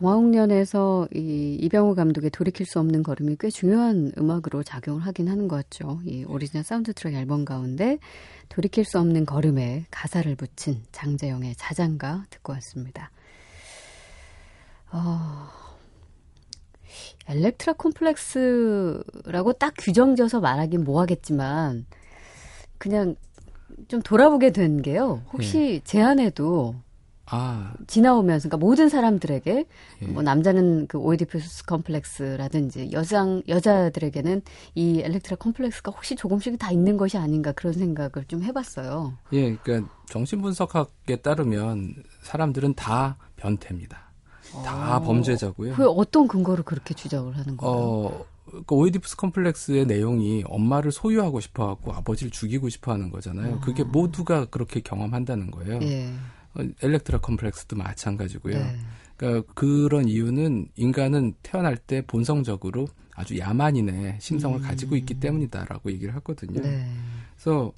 장화홍련에서 0.00 1.08
이 1.14 1.58
이병우 1.60 1.94
감독의 1.94 2.30
돌이킬 2.30 2.66
수 2.66 2.78
없는 2.80 3.02
걸음이 3.02 3.36
꽤 3.38 3.50
중요한 3.50 4.12
음악으로 4.18 4.62
작용을 4.62 5.02
하긴 5.02 5.28
하는 5.28 5.46
것 5.46 5.56
같죠. 5.56 6.00
이 6.04 6.24
오리지널 6.24 6.64
사운드 6.64 6.92
트랙 6.92 7.14
앨범 7.14 7.44
가운데 7.44 7.98
돌이킬 8.48 8.84
수 8.84 8.98
없는 8.98 9.26
걸음에 9.26 9.84
가사를 9.90 10.34
붙인 10.36 10.82
장재영의 10.92 11.54
자장가 11.56 12.24
듣고 12.30 12.52
왔습니다. 12.54 13.10
어, 14.90 15.48
엘렉트라 17.28 17.74
콤플렉스라고 17.74 19.52
딱 19.58 19.74
규정져서 19.78 20.40
말하긴 20.40 20.82
뭐하겠지만 20.82 21.86
그냥 22.78 23.14
좀 23.88 24.02
돌아보게 24.02 24.50
된 24.50 24.82
게요. 24.82 25.22
혹시 25.32 25.80
제 25.84 26.00
안에도 26.00 26.74
아, 27.32 27.72
지나오면서 27.86 28.48
그러니까 28.48 28.66
모든 28.66 28.88
사람들에게 28.88 29.66
예. 30.02 30.06
뭐 30.06 30.22
남자는 30.22 30.88
그 30.88 30.98
오이디푸스 30.98 31.64
컴플렉스라든지 31.66 32.90
여장 32.92 33.42
여자들에게는 33.46 34.42
이 34.74 35.00
엘렉트라 35.00 35.36
컴플렉스가 35.36 35.92
혹시 35.92 36.16
조금씩 36.16 36.58
다 36.58 36.72
있는 36.72 36.96
것이 36.96 37.18
아닌가 37.18 37.52
그런 37.52 37.72
생각을 37.72 38.24
좀 38.26 38.42
해봤어요. 38.42 39.14
예, 39.32 39.54
그러니까 39.54 39.88
정신분석학에 40.06 41.16
따르면 41.16 41.94
사람들은 42.22 42.74
다 42.74 43.16
변태입니다. 43.36 44.10
다 44.64 44.96
어. 44.96 45.00
범죄자고요. 45.00 45.74
그 45.74 45.88
어떤 45.88 46.26
근거로 46.26 46.64
그렇게 46.64 46.94
주장을 46.94 47.36
하는 47.36 47.56
거예요? 47.56 47.76
어, 47.76 48.26
그 48.66 48.74
오이디푸스 48.74 49.16
컴플렉스의 49.16 49.86
내용이 49.86 50.42
엄마를 50.46 50.90
소유하고 50.90 51.38
싶어하고 51.38 51.92
아버지를 51.92 52.32
죽이고 52.32 52.68
싶어하는 52.68 53.10
거잖아요. 53.10 53.60
그게 53.60 53.84
모두가 53.84 54.46
그렇게 54.46 54.80
경험한다는 54.80 55.52
거예요. 55.52 55.78
예. 55.82 56.12
어, 56.54 56.62
엘렉트라 56.82 57.20
컴플렉스도 57.20 57.76
마찬가지고요. 57.76 58.54
네. 58.58 58.76
그러니까 59.16 59.52
그런 59.54 60.08
이유는 60.08 60.68
인간은 60.76 61.34
태어날 61.42 61.76
때 61.76 62.02
본성적으로 62.06 62.88
아주 63.14 63.38
야만인의 63.38 64.16
심성을 64.20 64.58
가지고 64.60 64.96
있기 64.96 65.20
때문이다라고 65.20 65.92
얘기를 65.92 66.14
하거든요. 66.16 66.60
음. 66.60 66.62
네. 66.62 66.90
그래서 67.34 67.72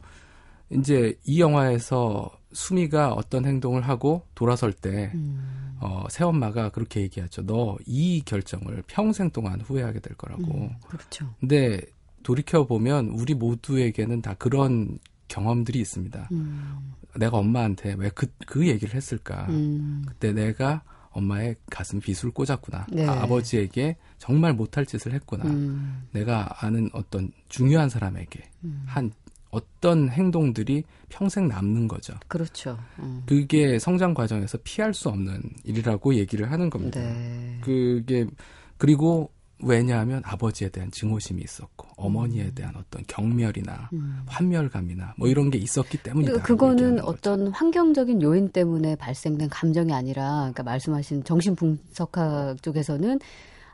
이제 0.70 1.18
이 1.24 1.40
영화에서 1.40 2.30
수미가 2.52 3.12
어떤 3.14 3.44
행동을 3.44 3.82
하고 3.82 4.22
돌아설 4.35 4.72
때 4.72 5.11
음. 5.14 5.76
어, 5.80 6.04
새엄마가 6.11 6.68
그렇게 6.70 7.00
얘기하죠. 7.00 7.42
너 7.44 7.76
이 7.87 8.22
결정을 8.24 8.85
평생 8.87 9.30
동안 9.30 9.61
후회하게 9.61 9.98
될 10.00 10.16
거라고. 10.16 10.42
음, 10.44 10.70
그렇죠. 10.87 11.28
근데 11.40 11.80
돌이켜 12.22 12.64
보면 12.66 13.08
우리 13.08 13.35
모두에게는 13.35 14.22
다 14.22 14.35
그런 14.38 14.98
경험들이 15.26 15.80
있습니다. 15.80 16.28
음. 16.32 16.92
내가 17.18 17.37
엄마한테 17.38 17.94
왜 17.98 18.11
그 18.11 18.27
그 18.46 18.66
얘기를 18.66 18.94
했을까? 18.94 19.46
음. 19.51 20.05
그때 20.07 20.33
내가 20.33 20.83
엄마의 21.11 21.57
가슴 21.70 22.01
비수를 22.01 22.33
꽂았구나. 22.33 22.87
네. 22.90 23.07
아, 23.07 23.22
아버지에게 23.22 23.96
정말 24.18 24.55
못할 24.55 24.87
짓을 24.87 25.12
했구나. 25.12 25.44
음. 25.44 26.05
내가 26.12 26.48
아는 26.64 26.88
어떤 26.94 27.31
중요한 27.48 27.88
사람에게 27.90 28.40
음. 28.64 28.83
한 28.87 29.12
어떤 29.51 30.09
행동들이 30.09 30.83
평생 31.11 31.48
남는 31.48 31.87
거죠. 31.87 32.14
그렇죠. 32.29 32.79
음. 33.01 33.22
그게 33.27 33.79
성장 33.79 34.14
과정에서 34.14 34.57
피할 34.64 34.94
수 34.94 35.11
없는 35.11 35.42
일이라고 35.64 36.14
얘기를 36.14 36.51
하는 36.51 36.70
겁니다. 36.70 36.98
네. 37.01 37.59
그게 37.62 38.25
그리고 38.79 39.31
왜냐하면 39.62 40.22
아버지에 40.25 40.68
대한 40.68 40.90
증오심이 40.90 41.40
있었고 41.42 41.88
어머니에 41.96 42.51
대한 42.51 42.75
어떤 42.77 43.03
경멸이나 43.07 43.90
음. 43.92 44.22
환멸감이나 44.27 45.14
뭐 45.16 45.29
이런 45.29 45.51
게 45.51 45.59
있었기 45.59 45.98
때문이다. 45.98 46.33
그리고 46.33 46.46
그거는 46.46 47.01
어떤 47.05 47.48
환경적인 47.48 48.22
요인 48.22 48.51
때문에 48.51 48.96
발생된 48.96 49.48
감정이 49.48 49.92
아니라, 49.92 50.38
그러니까 50.40 50.62
말씀하신 50.64 51.25
정신분석학 51.25 52.62
쪽에서는 52.62 53.20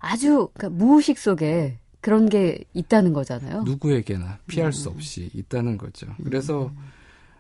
아주 0.01 0.49
그러니까 0.55 0.69
무의식 0.85 1.19
속에 1.19 1.79
그런 2.01 2.29
게 2.29 2.63
있다는 2.75 3.13
거잖아요. 3.13 3.63
누구에게나 3.65 4.39
피할 4.47 4.69
음. 4.69 4.73
수 4.73 4.89
없이 4.89 5.31
있다는 5.35 5.79
거죠. 5.79 6.07
그래서 6.23 6.71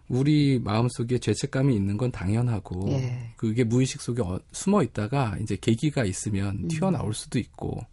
우리 0.08 0.58
마음속에 0.58 1.18
죄책감이 1.18 1.74
있는 1.76 1.96
건 1.96 2.10
당연하고 2.10 2.88
예. 2.88 3.30
그게 3.36 3.62
무의식 3.62 4.00
속에 4.00 4.22
어- 4.22 4.40
숨어 4.52 4.82
있다가 4.82 5.36
이제 5.42 5.56
계기가 5.60 6.04
있으면 6.04 6.60
음. 6.64 6.68
튀어나올 6.68 7.12
수도 7.14 7.38
있고 7.38 7.84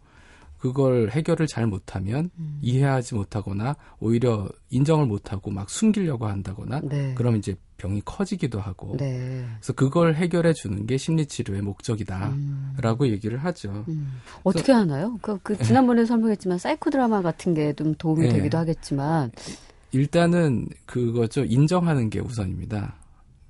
그걸 0.66 1.10
해결을 1.10 1.46
잘 1.46 1.66
못하면 1.66 2.30
음. 2.38 2.58
이해하지 2.60 3.14
못하거나 3.14 3.76
오히려 4.00 4.48
인정을 4.70 5.06
못하고 5.06 5.50
막 5.52 5.70
숨기려고 5.70 6.26
한다거나 6.26 6.80
네. 6.82 7.14
그럼 7.14 7.36
이제 7.36 7.54
병이 7.76 8.02
커지기도 8.04 8.58
하고 8.58 8.96
네. 8.96 9.44
그래서 9.58 9.72
그걸 9.74 10.14
해결해 10.14 10.54
주는 10.54 10.86
게 10.86 10.96
심리치료의 10.96 11.62
목적이다라고 11.62 13.04
음. 13.04 13.10
얘기를 13.10 13.38
하죠. 13.38 13.84
음. 13.88 14.20
어떻게 14.42 14.72
하나요? 14.72 15.18
그, 15.22 15.38
그 15.42 15.56
지난번에 15.58 16.04
설명했지만 16.04 16.58
사이코 16.58 16.90
드라마 16.90 17.22
같은 17.22 17.54
게 17.54 17.72
좀 17.76 17.94
도움이 17.94 18.22
네. 18.22 18.32
되기도 18.34 18.58
하겠지만 18.58 19.30
일단은 19.92 20.68
그거죠. 20.86 21.44
인정하는 21.44 22.10
게 22.10 22.20
우선입니다. 22.20 22.96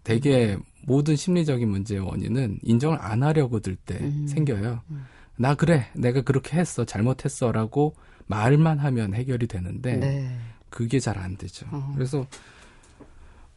대개 0.04 0.56
모든 0.84 1.16
심리적인 1.16 1.68
문제의 1.68 2.00
원인은 2.00 2.58
인정을 2.62 2.98
안 3.00 3.22
하려고 3.22 3.60
들때 3.60 3.98
음. 4.00 4.26
생겨요. 4.28 4.80
나 5.36 5.54
그래, 5.54 5.86
내가 5.94 6.22
그렇게 6.22 6.56
했어, 6.56 6.84
잘못했어라고 6.84 7.94
말만 8.26 8.78
하면 8.78 9.14
해결이 9.14 9.46
되는데 9.46 9.96
네. 9.96 10.36
그게 10.70 10.98
잘 10.98 11.18
안 11.18 11.36
되죠. 11.36 11.66
어. 11.70 11.92
그래서 11.94 12.26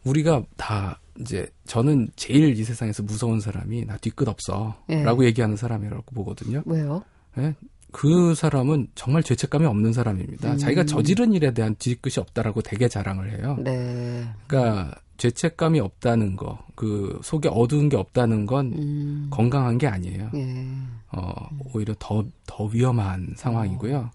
우리가 0.03 0.43
다 0.57 0.99
이제 1.19 1.47
저는 1.65 2.09
제일 2.15 2.57
이 2.57 2.63
세상에서 2.63 3.03
무서운 3.03 3.39
사람이 3.41 3.85
나 3.85 3.97
뒤끝 3.97 4.27
없어라고 4.27 5.23
예. 5.23 5.27
얘기하는 5.27 5.57
사람이라고 5.57 6.03
보거든요. 6.15 6.63
왜요? 6.65 7.03
예? 7.37 7.53
그 7.91 8.35
사람은 8.35 8.87
정말 8.95 9.23
죄책감이 9.23 9.65
없는 9.65 9.93
사람입니다. 9.93 10.53
음. 10.53 10.57
자기가 10.57 10.85
저지른 10.85 11.33
일에 11.33 11.51
대한 11.53 11.75
뒤끝이 11.75 12.13
없다라고 12.17 12.61
되게 12.61 12.87
자랑을 12.87 13.31
해요. 13.31 13.57
네. 13.59 14.27
그러니까 14.47 14.95
죄책감이 15.19 15.79
없다는 15.79 16.36
거, 16.36 16.58
그 16.75 17.19
속에 17.23 17.49
어두운 17.51 17.89
게 17.89 17.97
없다는 17.97 18.45
건 18.45 18.73
음. 18.77 19.27
건강한 19.29 19.77
게 19.77 19.86
아니에요. 19.86 20.32
예. 20.34 20.67
어, 21.12 21.50
오히려 21.73 21.93
더, 22.00 22.25
더 22.48 22.65
위험한 22.65 23.33
상황이고요. 23.35 24.10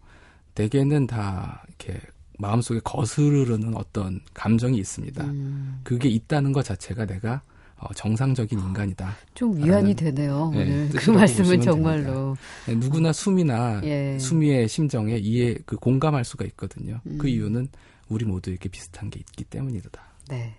대개는 0.54 1.06
다 1.06 1.62
이렇게 1.68 2.00
마음속에 2.38 2.80
거스르는 2.82 3.76
어떤 3.76 4.20
감정이 4.32 4.78
있습니다. 4.78 5.24
음. 5.24 5.80
그게 5.84 6.08
있다는 6.08 6.52
것 6.52 6.64
자체가 6.64 7.04
내가 7.06 7.42
어, 7.76 7.92
정상적인 7.94 8.58
인간이다. 8.58 9.14
좀 9.34 9.62
위안이 9.62 9.94
되네요. 9.94 10.52
예, 10.54 10.62
오늘 10.62 10.88
그 10.88 10.94
뜻이라고 10.94 11.18
말씀은 11.18 11.60
정말로. 11.60 12.36
네, 12.66 12.74
누구나 12.76 13.12
수미나 13.12 13.82
예. 13.84 14.18
수미의 14.18 14.68
심정에 14.68 15.16
이해, 15.16 15.56
그 15.66 15.76
공감할 15.76 16.24
수가 16.24 16.46
있거든요. 16.46 17.00
음. 17.06 17.18
그 17.18 17.28
이유는 17.28 17.68
우리 18.08 18.24
모두에게 18.24 18.70
비슷한 18.70 19.10
게 19.10 19.18
있기 19.20 19.44
때문이다. 19.44 20.00
네. 20.28 20.54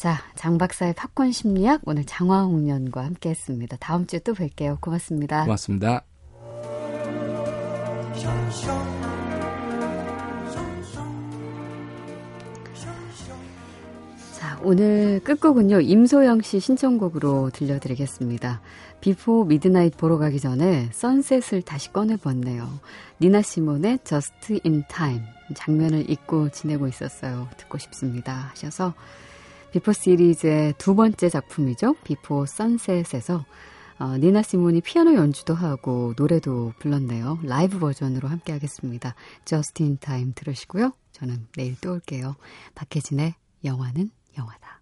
자, 0.00 0.16
장 0.34 0.56
박사의 0.56 0.94
팝콘 0.94 1.30
심리학 1.30 1.82
오늘 1.84 2.06
장화홍련과 2.06 3.04
함께했습니다. 3.04 3.76
다음 3.80 4.06
주에 4.06 4.18
또 4.20 4.32
뵐게요. 4.32 4.80
고맙습니다. 4.80 5.44
고맙습니다. 5.44 6.04
자, 14.38 14.58
오늘 14.62 15.20
끝곡은요, 15.22 15.82
임소영 15.82 16.40
씨 16.40 16.60
신청곡으로 16.60 17.50
들려드리겠습니다. 17.50 18.62
비포 19.02 19.44
미드나잇 19.44 19.98
보러 19.98 20.16
가기 20.16 20.40
전에 20.40 20.88
선셋을 20.92 21.60
다시 21.60 21.92
꺼내봤네요. 21.92 22.66
니나 23.20 23.42
시몬의 23.42 23.98
Just 24.04 24.62
in 24.64 24.82
Time 24.88 25.26
장면을 25.54 26.08
잊고 26.08 26.48
지내고 26.48 26.88
있었어요. 26.88 27.48
듣고 27.58 27.76
싶습니다. 27.76 28.48
하셔서 28.52 28.94
비포 29.72 29.92
시리즈의 29.92 30.74
두 30.78 30.94
번째 30.94 31.28
작품이죠. 31.28 31.94
비포 32.04 32.46
선셋에서 32.46 33.44
어, 34.00 34.16
니나 34.16 34.42
시몬이 34.42 34.80
피아노 34.80 35.14
연주도 35.14 35.54
하고 35.54 36.14
노래도 36.16 36.72
불렀네요. 36.78 37.40
라이브 37.42 37.78
버전으로 37.78 38.28
함께 38.28 38.52
하겠습니다. 38.52 39.14
Just 39.44 39.82
in 39.82 39.98
Time 39.98 40.32
들으시고요. 40.34 40.92
저는 41.12 41.46
내일 41.56 41.76
또 41.80 41.92
올게요. 41.92 42.36
박혜진의 42.74 43.34
영화는 43.64 44.10
영화다. 44.38 44.80